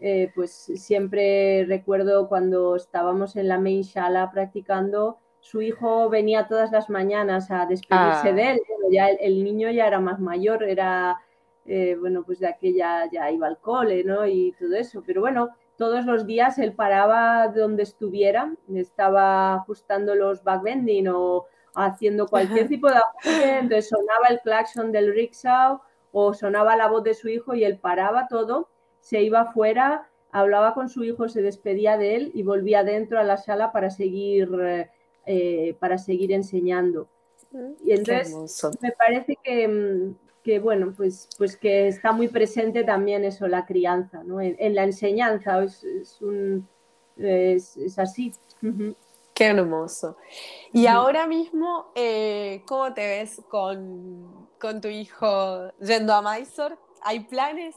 eh, 0.05 0.33
pues 0.35 0.51
siempre 0.51 1.63
recuerdo 1.65 2.27
cuando 2.27 2.75
estábamos 2.75 3.37
en 3.37 3.47
la 3.47 3.57
main 3.57 3.85
sala 3.85 4.29
practicando, 4.31 5.17
su 5.39 5.61
hijo 5.61 6.09
venía 6.09 6.49
todas 6.49 6.73
las 6.73 6.89
mañanas 6.89 7.49
a 7.51 7.65
despedirse 7.67 8.29
ah. 8.29 8.33
de 8.33 8.51
él, 8.51 8.61
ya 8.91 9.07
el, 9.07 9.45
niño 9.45 9.71
ya 9.71 9.87
era 9.87 10.01
más 10.01 10.19
mayor, 10.19 10.61
era, 10.65 11.21
eh, 11.65 11.95
bueno, 11.97 12.23
pues 12.25 12.39
de 12.39 12.47
aquella 12.47 13.09
ya 13.13 13.31
iba 13.31 13.47
al 13.47 13.59
cole, 13.59 14.03
¿no? 14.03 14.27
Y 14.27 14.51
todo 14.59 14.75
eso, 14.75 15.01
pero 15.05 15.21
bueno, 15.21 15.51
todos 15.77 16.05
los 16.05 16.25
días 16.25 16.57
él 16.57 16.73
paraba 16.73 17.47
donde 17.47 17.83
estuviera, 17.83 18.53
estaba 18.75 19.53
ajustando 19.53 20.15
los 20.15 20.43
backbending 20.43 21.07
o 21.07 21.45
haciendo 21.75 22.27
cualquier 22.27 22.67
tipo 22.67 22.89
de 22.89 22.97
ajuste, 22.97 23.57
entonces 23.59 23.87
sonaba 23.87 24.27
el 24.31 24.41
claxon 24.41 24.91
del 24.91 25.13
rickshaw 25.13 25.79
o 26.11 26.33
sonaba 26.33 26.75
la 26.75 26.89
voz 26.89 27.05
de 27.05 27.13
su 27.13 27.29
hijo 27.29 27.55
y 27.55 27.63
él 27.63 27.77
paraba 27.79 28.27
todo 28.27 28.67
se 29.03 29.21
iba 29.21 29.41
afuera, 29.41 30.09
hablaba 30.31 30.73
con 30.73 30.89
su 30.89 31.03
hijo, 31.03 31.27
se 31.27 31.41
despedía 31.41 31.97
de 31.97 32.15
él 32.15 32.31
y 32.33 32.43
volvía 32.43 32.79
adentro 32.79 33.19
a 33.19 33.23
la 33.23 33.35
sala 33.35 33.73
para 33.73 33.89
seguir, 33.89 34.49
eh, 35.25 35.75
para 35.79 35.97
seguir 35.97 36.31
enseñando. 36.31 37.09
Y 37.83 37.91
entonces 37.91 38.33
me 38.81 38.93
parece 38.93 39.37
que, 39.43 40.13
que, 40.41 40.59
bueno, 40.59 40.93
pues, 40.95 41.27
pues 41.37 41.57
que 41.57 41.89
está 41.89 42.13
muy 42.13 42.29
presente 42.29 42.85
también 42.85 43.25
eso, 43.25 43.47
la 43.47 43.65
crianza, 43.65 44.23
¿no? 44.23 44.39
En, 44.39 44.73
la 44.73 44.85
enseñanza, 44.85 45.61
es, 45.61 45.85
es, 47.17 47.99
así. 47.99 48.33
Qué 49.33 49.45
hermoso. 49.47 50.15
Y 50.71 50.87
ahora 50.87 51.27
mismo, 51.27 51.91
eh, 51.93 52.63
¿cómo 52.65 52.93
te 52.93 53.05
ves 53.05 53.41
con, 53.49 54.47
con, 54.59 54.79
tu 54.79 54.87
hijo 54.87 55.69
yendo 55.79 56.13
a 56.13 56.21
Mysore? 56.21 56.77
¿Hay 57.03 57.21
planes? 57.21 57.75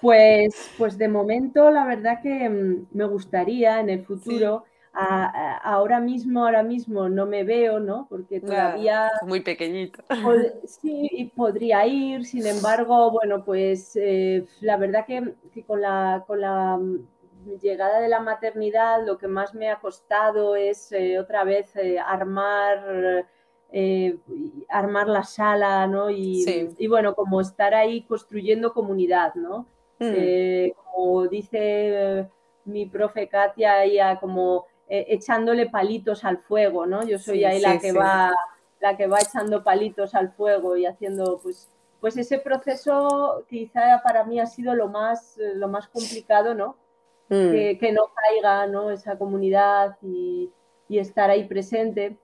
Pues, 0.00 0.70
pues 0.76 0.98
de 0.98 1.08
momento 1.08 1.70
la 1.70 1.84
verdad 1.84 2.20
que 2.22 2.48
mm, 2.48 2.86
me 2.92 3.04
gustaría 3.04 3.80
en 3.80 3.90
el 3.90 4.04
futuro. 4.04 4.64
ahora 4.94 6.00
mismo, 6.00 6.44
ahora 6.44 6.62
mismo 6.62 7.08
no 7.08 7.24
me 7.24 7.44
veo, 7.44 7.80
¿no? 7.80 8.06
Porque 8.10 8.40
todavía... 8.40 9.10
muy 9.26 9.40
pequeñito. 9.40 10.02
sí, 10.66 11.08
y 11.10 11.24
podría 11.26 11.86
ir, 11.86 12.26
sin 12.26 12.46
embargo, 12.46 13.10
bueno, 13.10 13.42
pues 13.44 13.96
eh, 13.96 14.44
la 14.60 14.76
verdad 14.76 15.06
que, 15.06 15.34
con, 15.66 15.80
la, 15.80 16.24
con 16.26 16.42
la 16.42 16.76
mm, 16.76 17.06
llegada 17.62 18.00
de 18.00 18.08
la 18.08 18.20
maternidad 18.20 19.04
lo 19.06 19.16
que 19.16 19.28
más 19.28 19.54
me 19.54 19.70
ha 19.70 19.80
costado 19.80 20.56
es 20.56 20.92
eh, 20.92 21.18
otra 21.18 21.44
vez 21.44 21.74
eh, 21.76 21.98
armar 21.98 23.26
eh, 23.74 24.18
armar 24.68 25.08
la 25.08 25.24
sala, 25.24 25.86
¿no? 25.86 26.10
Y, 26.10 26.44
bueno, 26.88 27.14
como 27.14 27.40
estar 27.40 27.74
ahí 27.74 28.02
construyendo 28.02 28.74
comunidad, 28.74 29.34
¿no? 29.34 29.60
Mm. 29.98 30.12
Eh, 30.14 30.74
como 30.76 31.26
dice 31.26 32.28
mi 32.66 32.84
profe 32.84 33.28
Katia, 33.28 33.82
ella 33.82 34.20
como 34.20 34.66
eh, 34.88 35.06
echándole 35.08 35.70
palitos 35.70 36.22
al 36.24 36.38
fuego, 36.38 36.84
¿no? 36.84 37.02
Yo 37.02 37.18
soy 37.18 37.44
ahí 37.44 37.60
la 37.60 37.78
que 37.78 37.92
va 37.92 38.30
la 38.78 38.96
que 38.96 39.06
va 39.06 39.18
echando 39.20 39.62
palitos 39.64 40.14
al 40.14 40.32
fuego 40.32 40.76
y 40.76 40.84
haciendo 40.84 41.40
pues 41.42 41.70
pues 42.00 42.16
ese 42.16 42.38
proceso 42.40 43.44
quizá 43.48 44.02
para 44.02 44.24
mí 44.24 44.38
ha 44.38 44.46
sido 44.46 44.74
lo 44.74 44.88
más 44.88 45.38
lo 45.38 45.68
más 45.68 45.88
complicado, 45.88 46.54
¿no? 46.54 46.76
Mm. 47.30 47.78
Que, 47.78 47.92
no 47.94 48.12
caiga, 48.14 48.66
¿no? 48.66 48.90
Esa 48.90 49.16
comunidad 49.16 49.96
y, 50.02 50.50
y 50.88 50.98
estar 50.98 51.30
ahí 51.30 51.44
presente. 51.44 52.18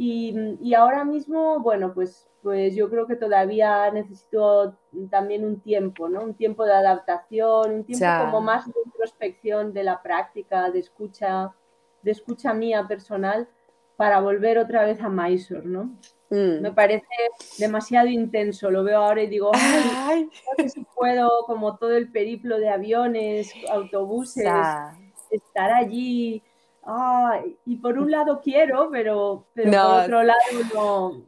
Y, 0.00 0.74
ahora 0.74 1.04
mismo, 1.04 1.58
bueno, 1.58 1.92
pues, 1.92 2.30
pues 2.40 2.76
yo 2.76 2.88
creo 2.88 3.08
que 3.08 3.16
todavía 3.16 3.90
necesito 3.90 4.76
también 5.10 5.44
un 5.44 5.60
tiempo, 5.60 6.08
¿no? 6.08 6.22
Un 6.22 6.34
tiempo 6.34 6.64
de 6.64 6.72
adaptación, 6.72 7.72
un 7.72 7.84
tiempo 7.84 8.06
como 8.20 8.40
más 8.40 8.64
de 8.66 8.74
introspección 8.84 9.72
de 9.72 9.82
la 9.82 10.00
práctica, 10.00 10.70
de 10.70 10.78
escucha, 10.78 11.52
de 12.02 12.12
escucha 12.12 12.54
mía 12.54 12.86
personal 12.86 13.48
para 13.96 14.20
volver 14.20 14.58
otra 14.58 14.84
vez 14.84 15.00
a 15.00 15.08
Mysore, 15.08 15.66
¿no? 15.66 15.96
Mm. 16.30 16.60
Me 16.60 16.72
parece 16.72 17.06
demasiado 17.58 18.06
intenso, 18.06 18.70
lo 18.70 18.84
veo 18.84 18.98
ahora 19.00 19.24
y 19.24 19.26
digo, 19.26 19.50
ay, 19.52 20.26
no 20.26 20.62
sé 20.62 20.68
si 20.68 20.86
puedo, 20.94 21.28
como 21.44 21.76
todo 21.76 21.96
el 21.96 22.12
periplo 22.12 22.58
de 22.58 22.68
aviones, 22.68 23.52
autobuses, 23.68 24.46
estar 25.32 25.72
allí 25.72 26.44
y 27.66 27.76
por 27.76 27.98
un 27.98 28.10
lado 28.10 28.40
quiero, 28.42 28.88
pero, 28.90 29.46
pero 29.54 29.70
por 29.70 30.00
otro 30.02 30.22
lado 30.22 30.38
no, 30.74 31.22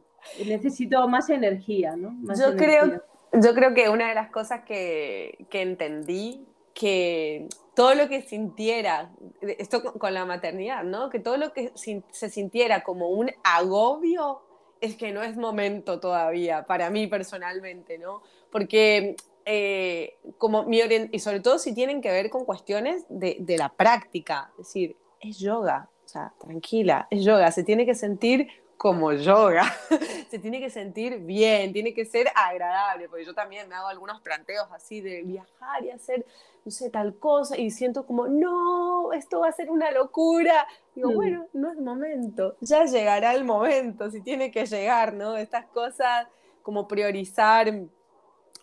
necesito 0.45 1.07
más 1.07 1.29
energía, 1.29 1.95
¿no? 1.95 2.15
yo, 2.35 2.55
Creo, 2.55 3.01
yo 3.33 3.53
creo 3.53 3.73
que 3.73 3.89
una 3.89 4.09
de 4.09 4.15
las 4.15 4.31
cosas 4.31 4.61
que, 4.63 5.45
que 5.49 5.61
entendí, 5.61 6.45
que 6.73 7.47
todo 7.75 7.93
lo 7.95 8.07
que 8.07 8.21
sintiera, 8.21 9.11
esto 9.41 9.83
con 9.83 10.13
la 10.13 10.25
maternidad, 10.25 10.83
¿no? 10.83 11.09
Que 11.09 11.19
todo 11.19 11.37
lo 11.37 11.53
que 11.53 11.71
se 11.75 12.29
sintiera 12.29 12.83
como 12.83 13.09
un 13.09 13.31
agobio 13.43 14.41
es 14.81 14.95
que 14.95 15.11
no 15.11 15.21
es 15.21 15.37
momento 15.37 15.99
todavía, 15.99 16.65
para 16.65 16.89
mí 16.89 17.07
personalmente, 17.07 17.97
¿no? 17.97 18.23
Porque 18.51 19.15
eh, 19.45 20.17
como 20.37 20.63
mi 20.63 20.81
y 21.11 21.19
sobre 21.19 21.39
todo 21.39 21.59
si 21.59 21.73
tienen 21.73 22.01
que 22.01 22.11
ver 22.11 22.29
con 22.29 22.45
cuestiones 22.45 23.05
de, 23.09 23.37
de 23.39 23.57
la 23.57 23.69
práctica, 23.69 24.51
es 24.51 24.67
decir, 24.67 24.97
es 25.21 25.39
yoga, 25.39 25.89
o 26.05 26.07
sea, 26.07 26.33
tranquila, 26.39 27.07
es 27.09 27.23
yoga, 27.23 27.51
se 27.51 27.63
tiene 27.63 27.85
que 27.85 27.95
sentir 27.95 28.49
como 28.81 29.13
yoga. 29.13 29.71
Se 30.31 30.39
tiene 30.39 30.59
que 30.59 30.71
sentir 30.71 31.19
bien, 31.19 31.71
tiene 31.71 31.93
que 31.93 32.03
ser 32.03 32.29
agradable, 32.33 33.09
porque 33.09 33.25
yo 33.25 33.35
también 33.35 33.69
me 33.69 33.75
hago 33.75 33.89
algunos 33.89 34.21
planteos 34.21 34.67
así 34.71 35.01
de 35.01 35.21
viajar 35.21 35.83
y 35.83 35.91
hacer, 35.91 36.25
no 36.65 36.71
sé, 36.71 36.89
tal 36.89 37.15
cosa, 37.19 37.57
y 37.59 37.69
siento 37.69 38.07
como, 38.07 38.27
no, 38.27 39.13
esto 39.13 39.41
va 39.41 39.49
a 39.49 39.51
ser 39.51 39.69
una 39.69 39.91
locura. 39.91 40.65
Digo, 40.95 41.11
mm. 41.11 41.15
bueno, 41.15 41.45
no 41.53 41.71
es 41.71 41.77
momento, 41.79 42.55
ya 42.61 42.85
llegará 42.85 43.35
el 43.35 43.43
momento, 43.43 44.09
si 44.09 44.21
tiene 44.21 44.49
que 44.49 44.65
llegar, 44.65 45.13
¿no? 45.13 45.37
Estas 45.37 45.65
cosas 45.67 46.27
como 46.63 46.87
priorizar, 46.87 47.71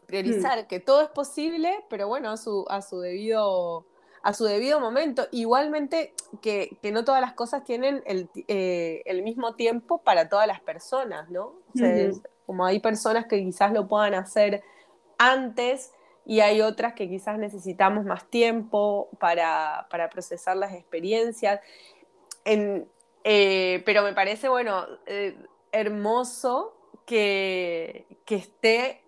priorizar, 0.06 0.64
mm. 0.64 0.66
que 0.66 0.80
todo 0.80 1.02
es 1.02 1.10
posible, 1.10 1.84
pero 1.88 2.08
bueno, 2.08 2.30
a 2.30 2.36
su, 2.38 2.64
a 2.70 2.82
su 2.82 2.98
debido 2.98 3.84
a 4.22 4.32
su 4.34 4.44
debido 4.44 4.80
momento. 4.80 5.26
Igualmente 5.30 6.14
que, 6.40 6.76
no 6.92 7.04
todas 7.04 7.20
las 7.20 7.34
cosas 7.34 7.64
tienen 7.64 8.02
el, 8.06 8.28
eh, 8.48 9.02
el, 9.06 9.22
mismo 9.22 9.54
tiempo 9.54 9.98
para 10.02 10.28
todas 10.28 10.46
las 10.46 10.60
personas, 10.60 11.30
¿no? 11.30 11.54
como 12.46 12.64
hay 12.64 12.80
personas 12.80 13.26
que 13.26 13.42
quizás 13.44 13.72
lo 13.72 13.88
puedan 13.88 14.14
hacer 14.14 14.62
antes 15.18 15.92
y 16.24 16.40
hay 16.40 16.62
otras 16.62 16.94
que 16.94 17.08
quizás 17.08 17.38
necesitamos 17.38 18.04
más 18.04 18.28
tiempo 18.30 19.10
para, 19.18 19.86
procesar 20.10 20.56
las 20.56 20.72
experiencias. 20.72 21.60
Eh, 22.44 23.82
pero 23.84 24.02
me 24.02 24.14
parece, 24.14 24.48
bueno, 24.48 24.86
eh, 25.06 25.36
hermoso 25.72 26.74
que, 27.04 28.06
que 28.24 28.36
esté 28.36 29.02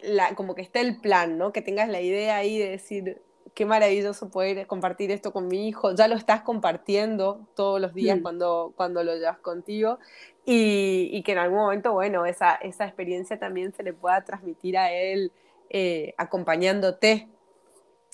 la, 0.00 0.34
como 0.34 0.54
que 0.54 0.62
esté 0.62 0.80
el 0.80 1.00
plan, 1.00 1.38
¿no? 1.38 1.52
Que 1.52 1.62
tengas 1.62 1.88
la 1.88 2.00
idea 2.00 2.36
ahí 2.36 2.58
de 2.58 2.70
decir, 2.70 3.22
qué 3.54 3.64
maravilloso 3.64 4.28
poder 4.28 4.66
compartir 4.66 5.10
esto 5.10 5.32
con 5.32 5.46
mi 5.46 5.68
hijo. 5.68 5.94
Ya 5.94 6.08
lo 6.08 6.16
estás 6.16 6.42
compartiendo 6.42 7.46
todos 7.54 7.80
los 7.80 7.94
días 7.94 8.18
mm. 8.18 8.22
cuando, 8.22 8.72
cuando 8.76 9.04
lo 9.04 9.14
llevas 9.14 9.38
contigo 9.38 9.98
y, 10.44 11.22
que 11.22 11.32
en 11.32 11.38
algún 11.38 11.58
momento, 11.58 11.92
bueno, 11.92 12.26
esa, 12.26 12.56
esa 12.56 12.84
experiencia 12.84 13.38
también 13.38 13.72
se 13.72 13.82
le 13.82 13.92
pueda 13.92 14.22
transmitir 14.24 14.76
a 14.76 14.92
él 14.92 15.32
eh, 15.70 16.14
acompañándote 16.18 17.28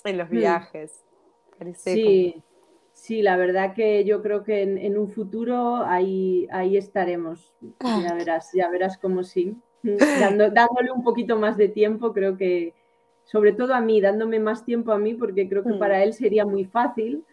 en 0.05 0.17
los 0.17 0.29
mm. 0.29 0.31
viajes. 0.31 1.03
sí, 1.75 2.41
sí, 2.93 3.21
la 3.23 3.35
verdad 3.35 3.73
que 3.73 4.05
yo 4.05 4.21
creo 4.21 4.43
que 4.43 4.61
en, 4.61 4.97
un 4.97 5.09
futuro 5.09 5.77
ahí, 5.77 6.47
ahí 6.51 6.77
estaremos. 6.77 7.51
Ya 7.61 8.09
ah. 8.11 8.13
verás, 8.13 8.51
ya 8.53 8.69
verás 8.69 8.97
cómo 8.97 9.23
sí. 9.23 9.57
dándole 9.83 10.91
un 10.91 11.03
poquito 11.03 11.35
más 11.37 11.57
de 11.57 11.67
tiempo, 11.67 12.13
creo 12.13 12.37
que, 12.37 12.75
sobre 13.31 13.53
todo 13.53 13.73
a 13.73 13.79
mí, 13.79 14.01
dándome 14.01 14.39
más 14.39 14.65
tiempo 14.65 14.91
a 14.91 14.97
mí, 14.97 15.13
porque 15.13 15.47
creo 15.47 15.63
que 15.63 15.73
para 15.73 15.99
mm. 15.99 16.01
él 16.01 16.13
sería 16.13 16.45
muy 16.45 16.65
fácil, 16.65 17.23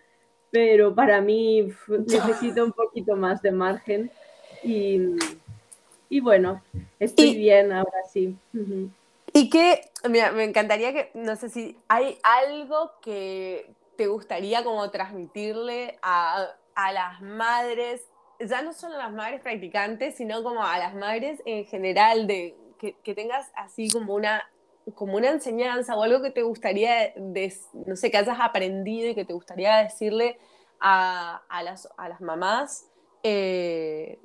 pero 0.50 0.94
para 0.94 1.20
mí 1.20 1.68
necesito 1.88 2.64
un 2.64 2.72
poquito 2.72 3.16
más 3.16 3.42
de 3.42 3.50
margen. 3.50 4.11
Y, 4.62 6.20
bueno, 6.20 6.62
estoy 7.00 7.37
bien 7.37 7.72
ahora 7.72 8.04
sí. 8.11 8.37
Y 9.32 9.50
que, 9.50 9.90
mira, 10.08 10.30
me 10.30 10.44
encantaría 10.44 10.92
que, 10.92 11.11
no 11.14 11.37
sé 11.37 11.48
si 11.48 11.76
hay 11.88 12.18
algo 12.22 12.92
que 13.02 13.70
te 13.96 14.06
gustaría 14.06 14.62
como 14.62 14.88
transmitirle 14.90 15.98
a, 16.02 16.54
las 16.76 17.20
madres, 17.20 18.04
ya 18.38 18.62
no 18.62 18.72
solo 18.72 18.94
a 18.94 18.98
las 18.98 19.12
madres 19.12 19.40
practicantes, 19.40 20.14
sino 20.14 20.44
como 20.44 20.64
a 20.64 20.78
las 20.78 20.94
madres 20.94 21.42
en 21.44 21.64
general, 21.66 22.28
de 22.28 22.54
que, 22.78 22.94
que 23.02 23.14
tengas 23.14 23.50
así 23.56 23.90
como 23.90 24.14
una 24.14 24.48
como 24.94 25.16
una 25.16 25.31
enseñanza 25.31 25.96
o 25.96 26.03
algo 26.03 26.22
que 26.22 26.31
te 26.31 26.42
gustaría, 26.42 27.12
no 27.16 27.96
sé, 27.96 28.11
que 28.11 28.16
hayas 28.16 28.38
aprendido 28.40 29.11
y 29.11 29.14
que 29.14 29.24
te 29.24 29.33
gustaría 29.33 29.77
decirle 29.79 30.38
a, 30.81 31.42
las, 31.64 31.88
a 31.96 32.09
las, 32.09 32.20
mamás, 32.20 32.87
eh, 33.22 34.18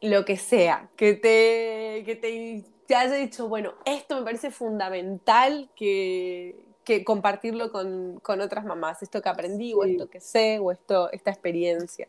lo 0.00 0.24
que 0.24 0.36
sea, 0.36 0.90
que 0.96 1.14
te, 1.14 2.04
que 2.04 2.16
te, 2.16 2.94
haya 2.94 3.14
dicho, 3.14 3.48
bueno, 3.48 3.74
esto 3.84 4.16
me 4.16 4.22
parece 4.22 4.50
fundamental 4.50 5.70
que, 5.74 6.64
que 6.84 7.04
compartirlo 7.04 7.72
con, 7.72 8.20
con, 8.20 8.40
otras 8.40 8.64
mamás, 8.64 9.02
esto 9.02 9.22
que 9.22 9.28
aprendí 9.28 9.74
o 9.74 9.84
esto 9.84 10.08
que 10.08 10.20
sé 10.20 10.58
o 10.58 10.70
esto, 10.70 11.10
esta 11.12 11.30
experiencia. 11.30 12.08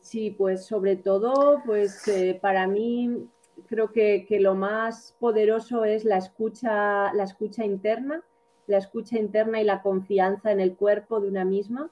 Sí, 0.00 0.30
pues 0.30 0.64
sobre 0.64 0.96
todo, 0.96 1.62
pues 1.66 2.06
eh, 2.08 2.38
para 2.40 2.66
mí 2.66 3.28
creo 3.66 3.92
que, 3.92 4.26
lo 4.40 4.54
más 4.54 5.16
poderoso 5.18 5.84
es 5.84 6.04
la 6.04 6.18
escucha, 6.18 7.12
la 7.12 7.24
escucha 7.24 7.64
interna, 7.64 8.22
la 8.66 8.78
escucha 8.78 9.18
interna 9.18 9.60
y 9.60 9.64
la 9.64 9.82
confianza 9.82 10.52
en 10.52 10.60
el 10.60 10.76
cuerpo 10.76 11.20
de 11.20 11.28
una 11.28 11.44
misma. 11.44 11.90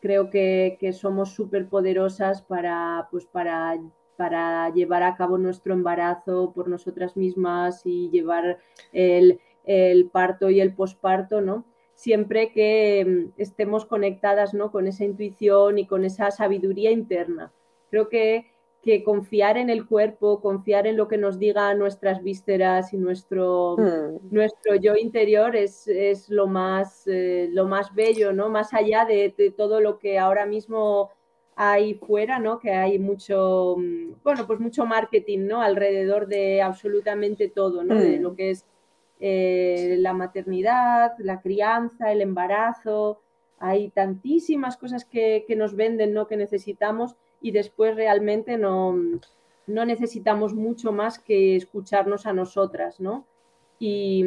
Creo 0.00 0.30
que, 0.30 0.78
somos 0.92 1.30
súper 1.30 1.68
poderosas 1.68 2.42
para, 2.42 3.08
pues 3.10 3.26
para, 3.26 3.78
para 4.16 4.70
llevar 4.70 5.02
a 5.02 5.16
cabo 5.16 5.38
nuestro 5.38 5.74
embarazo 5.74 6.52
por 6.54 6.68
nosotras 6.68 7.16
mismas 7.16 7.82
y 7.84 8.10
llevar 8.10 8.58
el, 8.92 9.40
parto 10.12 10.50
y 10.50 10.60
el 10.60 10.74
posparto, 10.74 11.40
¿no? 11.40 11.64
Siempre 11.94 12.52
que 12.52 13.04
mm, 13.04 13.40
estemos 13.40 13.84
conectadas 13.86 14.54
¿no? 14.54 14.72
con 14.72 14.86
esa 14.88 15.04
intuición 15.04 15.78
y 15.78 15.86
con 15.86 16.04
esa 16.04 16.30
sabiduría 16.30 16.90
interna. 16.90 17.52
Creo 17.90 18.08
que 18.08 18.51
que 18.82 19.04
confiar 19.04 19.56
en 19.58 19.70
el 19.70 19.86
cuerpo, 19.86 20.40
confiar 20.40 20.88
en 20.88 20.96
lo 20.96 21.06
que 21.06 21.16
nos 21.16 21.38
digan 21.38 21.78
nuestras 21.78 22.22
vísceras 22.22 22.92
y 22.92 22.96
nuestro, 22.96 23.76
hmm. 23.78 24.28
nuestro 24.34 24.74
yo 24.74 24.96
interior 24.96 25.54
es, 25.54 25.86
lo, 26.28 26.48
más, 26.48 27.06
eh, 27.06 27.48
lo 27.52 27.66
más 27.66 27.94
bello, 27.94 28.32
¿no? 28.32 28.48
Más 28.48 28.74
allá 28.74 29.04
de, 29.04 29.32
todo 29.56 29.80
lo 29.80 30.00
que 30.00 30.18
ahora 30.18 30.46
mismo 30.46 31.10
hay 31.54 31.94
fuera, 31.94 32.40
¿no? 32.40 32.58
Que 32.58 32.72
hay 32.72 32.98
mucho, 32.98 33.76
mm, 33.78 34.14
bueno, 34.24 34.48
pues 34.48 34.58
mucho 34.58 34.84
marketing, 34.84 35.46
¿no? 35.46 35.62
Alrededor 35.62 36.26
de 36.26 36.60
absolutamente 36.60 37.48
todo, 37.48 37.84
¿no? 37.84 37.94
De 37.94 38.18
hmm. 38.18 38.22
lo 38.22 38.34
que 38.34 38.50
es 38.50 38.64
eh, 39.20 39.94
la 40.00 40.12
maternidad, 40.12 41.12
la 41.18 41.40
crianza, 41.40 42.10
el 42.10 42.20
embarazo. 42.20 43.20
Hay 43.60 43.90
tantísimas 43.90 44.76
cosas 44.76 45.04
que, 45.04 45.44
que 45.46 45.54
nos 45.54 45.76
venden, 45.76 46.12
¿no? 46.12 46.26
Que 46.26 46.36
necesitamos 46.36 47.14
y 47.42 47.50
después 47.50 47.96
realmente 47.96 48.56
no, 48.56 48.96
necesitamos 49.66 50.54
mucho 50.54 50.92
más 50.92 51.18
que 51.18 51.56
escucharnos 51.56 52.24
a 52.26 52.32
nosotras, 52.32 53.00
¿no? 53.00 53.26
Y, 53.78 54.24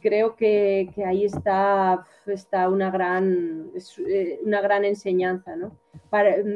creo 0.00 0.36
que, 0.36 0.88
ahí 1.04 1.24
está, 1.24 2.06
está 2.26 2.68
una, 2.68 2.90
gran, 2.92 3.72
eh, 4.08 4.40
una 4.44 4.60
gran 4.60 4.84
enseñanza, 4.84 5.56
¿no? 5.56 5.76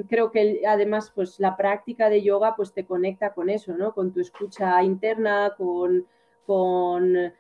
creo 0.09 0.31
que 0.31 0.61
además 0.69 1.11
pues 1.15 1.41
la 1.41 1.57
práctica 1.57 2.11
de 2.11 2.23
yoga 2.23 2.55
pues 2.57 2.75
te 2.75 2.85
conecta 2.85 3.33
con 3.33 3.49
eso, 3.49 3.75
¿no? 3.75 3.95
Con 3.95 4.13
tu 4.13 4.21
escucha 4.21 4.83
interna, 4.83 5.55
con, 5.57 6.07
con, 6.45 7.33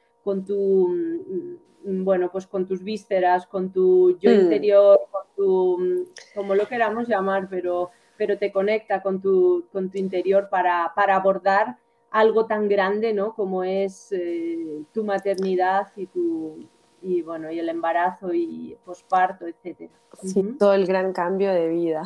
tu 0.47 0.89
mm, 0.89 2.05
bueno, 2.05 2.31
pues 2.33 2.47
con 2.47 2.67
tus 2.67 2.83
vísceras, 2.83 3.47
con 3.47 3.71
tu 3.71 4.19
yo 4.19 4.31
mm. 4.31 4.35
interior, 4.35 5.01
con 5.11 5.23
tu, 5.37 6.07
como 6.35 6.55
lo 6.55 6.67
queramos 6.67 7.07
llamar, 7.07 7.49
pero 7.51 7.91
pero 8.17 8.39
te 8.39 8.53
conecta 8.53 9.03
con 9.03 9.21
tu, 9.21 9.67
con 9.73 9.91
tu 9.91 9.99
interior 9.99 10.49
para, 10.51 10.93
para 10.95 11.17
abordar 11.17 11.77
algo 12.11 12.47
tan 12.47 12.69
grande 12.69 13.13
¿no? 13.13 13.35
como 13.35 13.65
es 13.65 14.13
eh, 14.13 14.83
tu 14.93 15.05
maternidad 15.05 15.89
y 15.97 16.07
tu 16.07 16.67
y 17.03 17.23
bueno 17.23 17.51
y 17.51 17.59
el 17.59 17.69
embarazo 17.69 18.33
y 18.33 18.77
posparto 18.85 19.47
etcétera. 19.47 19.93
Sí, 20.23 20.43
todo 20.59 20.73
el 20.73 20.87
gran 20.87 21.13
cambio 21.13 21.53
de 21.53 21.69
vida. 21.69 22.05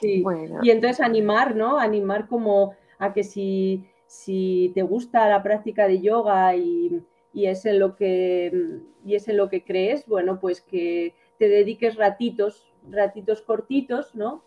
Sí. 0.00 0.22
y 0.62 0.70
entonces 0.70 1.00
animar 1.00 1.56
no 1.56 1.78
animar 1.78 2.28
como 2.28 2.74
a 2.98 3.12
que 3.12 3.24
si, 3.24 3.88
si 4.06 4.72
te 4.74 4.82
gusta 4.82 5.28
la 5.28 5.42
práctica 5.42 5.88
de 5.88 6.00
yoga 6.00 6.54
y, 6.54 7.02
y 7.32 7.46
es 7.46 7.64
en 7.64 7.78
lo 7.78 7.96
que 7.96 8.80
y 9.04 9.14
es 9.14 9.28
en 9.28 9.36
lo 9.36 9.48
que 9.48 9.64
crees 9.64 10.06
bueno 10.06 10.38
pues 10.38 10.60
que 10.60 11.14
te 11.38 11.48
dediques 11.48 11.96
ratitos 11.96 12.72
ratitos 12.90 13.42
cortitos 13.42 14.14
no 14.14 14.42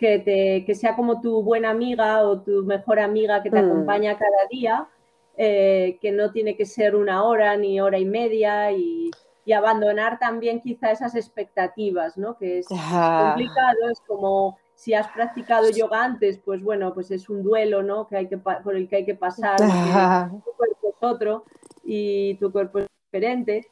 que, 0.00 0.18
te, 0.18 0.64
que 0.64 0.74
sea 0.74 0.96
como 0.96 1.20
tu 1.20 1.42
buena 1.42 1.68
amiga 1.68 2.22
o 2.22 2.40
tu 2.40 2.64
mejor 2.64 2.98
amiga 2.98 3.42
que 3.42 3.50
te 3.50 3.60
mm. 3.60 3.66
acompaña 3.66 4.18
cada 4.18 4.46
día, 4.50 4.88
eh, 5.36 5.98
que 6.00 6.10
no 6.10 6.32
tiene 6.32 6.56
que 6.56 6.64
ser 6.64 6.96
una 6.96 7.22
hora 7.22 7.54
ni 7.58 7.80
hora 7.82 7.98
y 7.98 8.06
media 8.06 8.72
y, 8.72 9.10
abandonar 9.52 10.20
también 10.20 10.60
quizá 10.60 10.92
esas 10.92 11.16
expectativas, 11.16 12.16
¿no? 12.16 12.38
Que 12.38 12.60
es 12.60 12.68
complicado, 12.68 13.90
es 13.90 14.00
como 14.06 14.56
si 14.76 14.94
has 14.94 15.08
practicado 15.08 15.70
yoga 15.70 16.04
antes, 16.04 16.38
pues 16.38 16.62
bueno, 16.62 16.94
pues 16.94 17.10
es 17.10 17.28
un 17.28 17.42
duelo, 17.42 17.82
¿no? 17.82 18.06
Que 18.06 18.16
hay 18.16 18.28
que, 18.28 18.38
por 18.38 18.76
el 18.76 18.88
que 18.88 18.94
hay 18.94 19.04
que 19.04 19.16
pasar, 19.16 19.56
tu 19.56 20.52
cuerpo 20.52 20.88
es 20.88 20.94
otro 21.00 21.44
y 21.82 22.34
tu 22.34 22.52
cuerpo 22.52 22.78
es 22.78 22.86
diferente. 23.06 23.66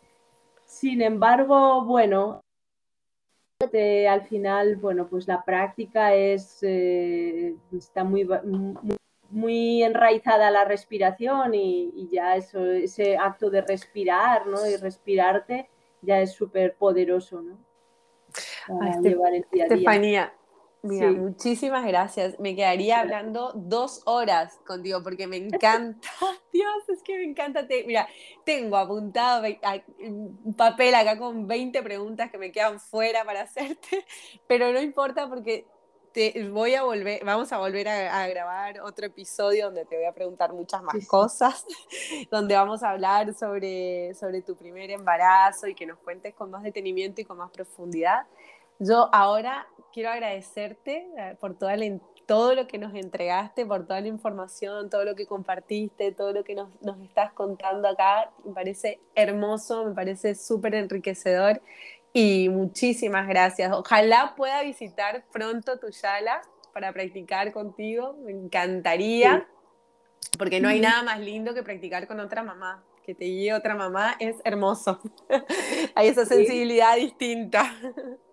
Sin 0.65 1.01
embargo, 1.01 1.85
bueno, 1.85 2.41
al 3.61 4.23
final, 4.29 4.77
bueno, 4.77 5.09
pues 5.09 5.27
la 5.27 5.45
práctica 5.45 6.15
es, 6.15 6.63
eh, 6.63 7.57
está 7.77 8.05
muy, 8.05 8.29
muy, 9.31 9.83
enraizada 9.83 10.53
la 10.53 10.65
respiración 10.65 11.55
y, 11.55 12.09
ya 12.13 12.37
eso, 12.37 12.65
ese 12.65 13.17
acto 13.17 13.51
de 13.51 13.63
respirar, 13.63 14.47
¿no? 14.47 14.65
Y 14.65 14.77
respirarte 14.77 15.69
ya 16.03 16.21
es 16.21 16.35
súper 16.35 16.77
poderoso, 16.77 17.43
¿no? 17.43 17.59
Estefanía, 19.51 20.33
Mira, 20.83 21.11
muchísimas 21.11 21.85
gracias. 21.87 22.39
Me 22.39 22.55
quedaría 22.55 23.01
hablando 23.01 23.53
dos 23.55 24.03
horas 24.05 24.59
contigo 24.67 25.03
porque 25.03 25.27
me 25.27 25.37
encanta. 25.37 26.09
Dios, 26.53 26.89
es 26.89 27.03
que 27.03 27.19
me 27.19 27.25
encanta. 27.25 27.67
mira, 27.87 28.09
tengo 28.45 28.77
apuntado 28.77 29.45
un 30.01 30.55
papel 30.57 30.95
acá 30.95 31.19
con 31.19 31.47
20 31.47 31.83
preguntas 31.83 32.31
que 32.31 32.39
me 32.39 32.53
quedan 32.53 32.79
fuera 32.79 33.25
para 33.25 33.41
hacerte, 33.43 34.05
pero 34.47 34.73
no 34.73 34.81
importa 34.81 35.29
porque 35.29 35.67
te 36.13 36.49
voy 36.49 36.75
a 36.75 36.83
volver, 36.83 37.25
vamos 37.25 37.53
a 37.53 37.59
volver 37.59 37.89
a, 37.89 38.27
grabar 38.29 38.81
otro 38.81 39.07
episodio 39.07 39.67
donde 39.67 39.85
te 39.85 39.97
voy 39.97 40.07
a 40.07 40.13
preguntar 40.13 40.53
muchas 40.53 40.83
más 40.83 41.07
cosas, 41.07 41.67
donde 42.31 42.55
vamos 42.55 42.83
a 42.83 42.91
hablar 42.91 43.35
sobre, 43.35 44.15
sobre 44.15 44.43
tu 44.43 44.57
primer 44.57 44.91
embarazo 44.91 45.67
y 45.67 45.75
que 45.75 45.87
nos 45.87 45.99
cuentes 45.99 46.35
con 46.35 46.51
más 46.51 46.63
detenimiento 46.63 47.21
y 47.21 47.25
con 47.25 47.37
más 47.37 47.51
profundidad. 47.51 48.27
Yo 48.79 49.09
ahora 49.13 49.67
quiero 49.93 50.11
agradecerte 50.11 51.09
eh, 51.17 51.37
por 51.41 51.59
toda 51.59 51.77
todo 52.27 52.55
lo 52.55 52.67
que 52.67 52.77
nos 52.77 52.95
entregaste, 52.95 53.65
por 53.65 53.87
toda 53.87 54.03
la 54.03 54.09
información, 54.09 54.91
todo 54.91 55.05
lo 55.05 55.15
que 55.15 55.27
compartiste, 55.27 56.13
todo 56.13 56.33
lo 56.33 56.45
que 56.45 56.55
nos, 56.55 56.69
nos 56.83 57.01
estás 57.01 57.33
contando 57.33 57.89
acá. 57.89 58.31
Me 58.45 58.53
parece 58.53 59.01
hermoso, 59.15 59.87
me 59.87 59.95
parece 59.95 60.35
súper 60.35 60.75
enriquecedor 60.75 61.63
y 62.13 62.51
muchísimas 62.51 63.27
gracias. 63.27 63.73
Ojalá 63.73 64.35
pueda 64.37 64.63
visitar 64.63 65.25
pronto 65.33 65.79
tu 65.79 65.89
Yala 65.89 66.43
para 66.75 66.93
practicar 66.93 67.51
contigo. 67.51 68.15
Me 68.23 68.33
encantaría, 68.33 69.49
porque 70.39 70.61
no 70.61 70.69
hay 70.69 70.81
nada 70.81 71.03
más 71.03 71.21
lindo 71.21 71.55
que 71.55 71.63
practicar 71.63 72.07
con 72.07 72.21
otra 72.21 72.43
mamá. 72.43 72.85
Que 73.05 73.15
te 73.15 73.25
guíe 73.25 73.55
otra 73.55 73.75
mamá 73.75 74.17
es 74.21 74.37
hermoso. 74.45 75.01
hay 75.95 76.09
esa 76.09 76.27
sensibilidad 76.27 76.95
distinta. 76.97 77.75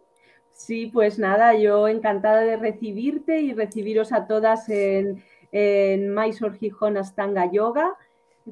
Sí, 0.56 0.88
pues 0.88 1.20
nada, 1.20 1.54
yo 1.54 1.90
encantada 1.90 2.42
de 2.42 2.56
recibirte 2.56 3.42
y 3.42 3.54
recibiros 3.54 4.14
a 4.14 4.26
todas 4.26 4.70
en, 4.70 5.22
en 5.52 6.16
Mysore 6.16 6.58
Gijón 6.58 6.96
Astanga 6.96 7.52
Yoga. 7.52 7.94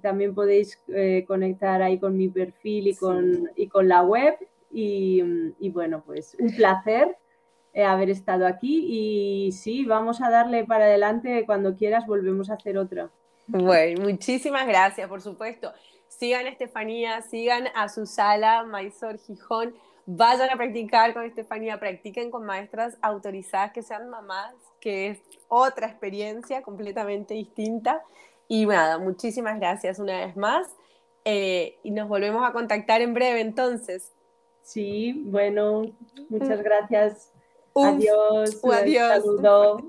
También 0.02 0.36
podéis 0.36 0.78
eh, 0.89 1.24
conectar 1.26 1.82
ahí 1.82 2.00
con 2.00 2.18
mi 2.18 2.28
perfil 2.28 2.89
y 2.89 2.96
con, 2.96 3.50
y 3.56 3.68
con 3.70 3.88
la 3.88 4.04
web. 4.04 4.36
Y, 4.70 5.24
y, 5.60 5.70
bueno, 5.70 6.04
pues 6.06 6.36
un 6.39 6.54
placer 6.54 7.16
eh, 7.74 7.86
haber 7.86 8.10
estado 8.10 8.48
aquí. 8.48 8.86
Y 8.86 9.54
sí, 9.54 9.86
vamos 9.86 10.22
a 10.22 10.30
darle 10.30 10.66
para 10.66 10.86
adelante. 10.86 11.46
Cuando 11.46 11.78
quieras, 11.78 12.06
volvemos 12.06 12.50
a 12.50 12.56
hacer 12.56 12.78
otra. 12.78 13.12
Bueno, 13.48 14.02
muchísimas 14.02 14.68
gracias, 14.68 15.08
por 15.08 15.22
supuesto. 15.22 15.72
Sigan 16.10 16.48
a 16.48 16.50
Estefanía, 16.50 17.22
sigan 17.22 17.70
a 17.76 17.88
su 17.88 18.06
sala 18.06 18.66
Mysore 18.66 19.20
Gijón 19.20 19.74
vayan 20.06 20.50
a 20.50 20.56
practicar 20.56 21.13
con 21.13 21.24
Estefanía, 21.24 21.80
practiquen 21.80 22.32
con 22.32 22.46
maestras 22.46 22.98
autorizadas 23.02 23.72
que 23.72 23.84
sean 23.84 24.10
mamás, 24.10 24.54
que 24.80 25.10
es 25.10 25.22
otra 25.48 25.88
experiencia 25.88 26.62
completamente 26.62 27.34
distinta. 27.34 28.04
Y 28.48 28.66
nada, 28.66 28.98
muchísimas 28.98 29.60
gracias 29.60 30.00
una 30.00 30.26
vez 30.26 30.36
más. 30.36 30.68
Eh, 31.26 31.80
y 31.84 31.92
nos 31.92 32.10
volvemos 32.10 32.48
a 32.48 32.52
contactar 32.52 33.02
en 33.02 33.13
breve 33.13 33.39
entonces. 33.39 34.12
Sí, 34.62 35.24
bueno, 35.26 35.84
muchas 36.30 36.62
gracias. 36.62 37.32
adiós. 37.76 38.60
Adiós. 38.63 39.84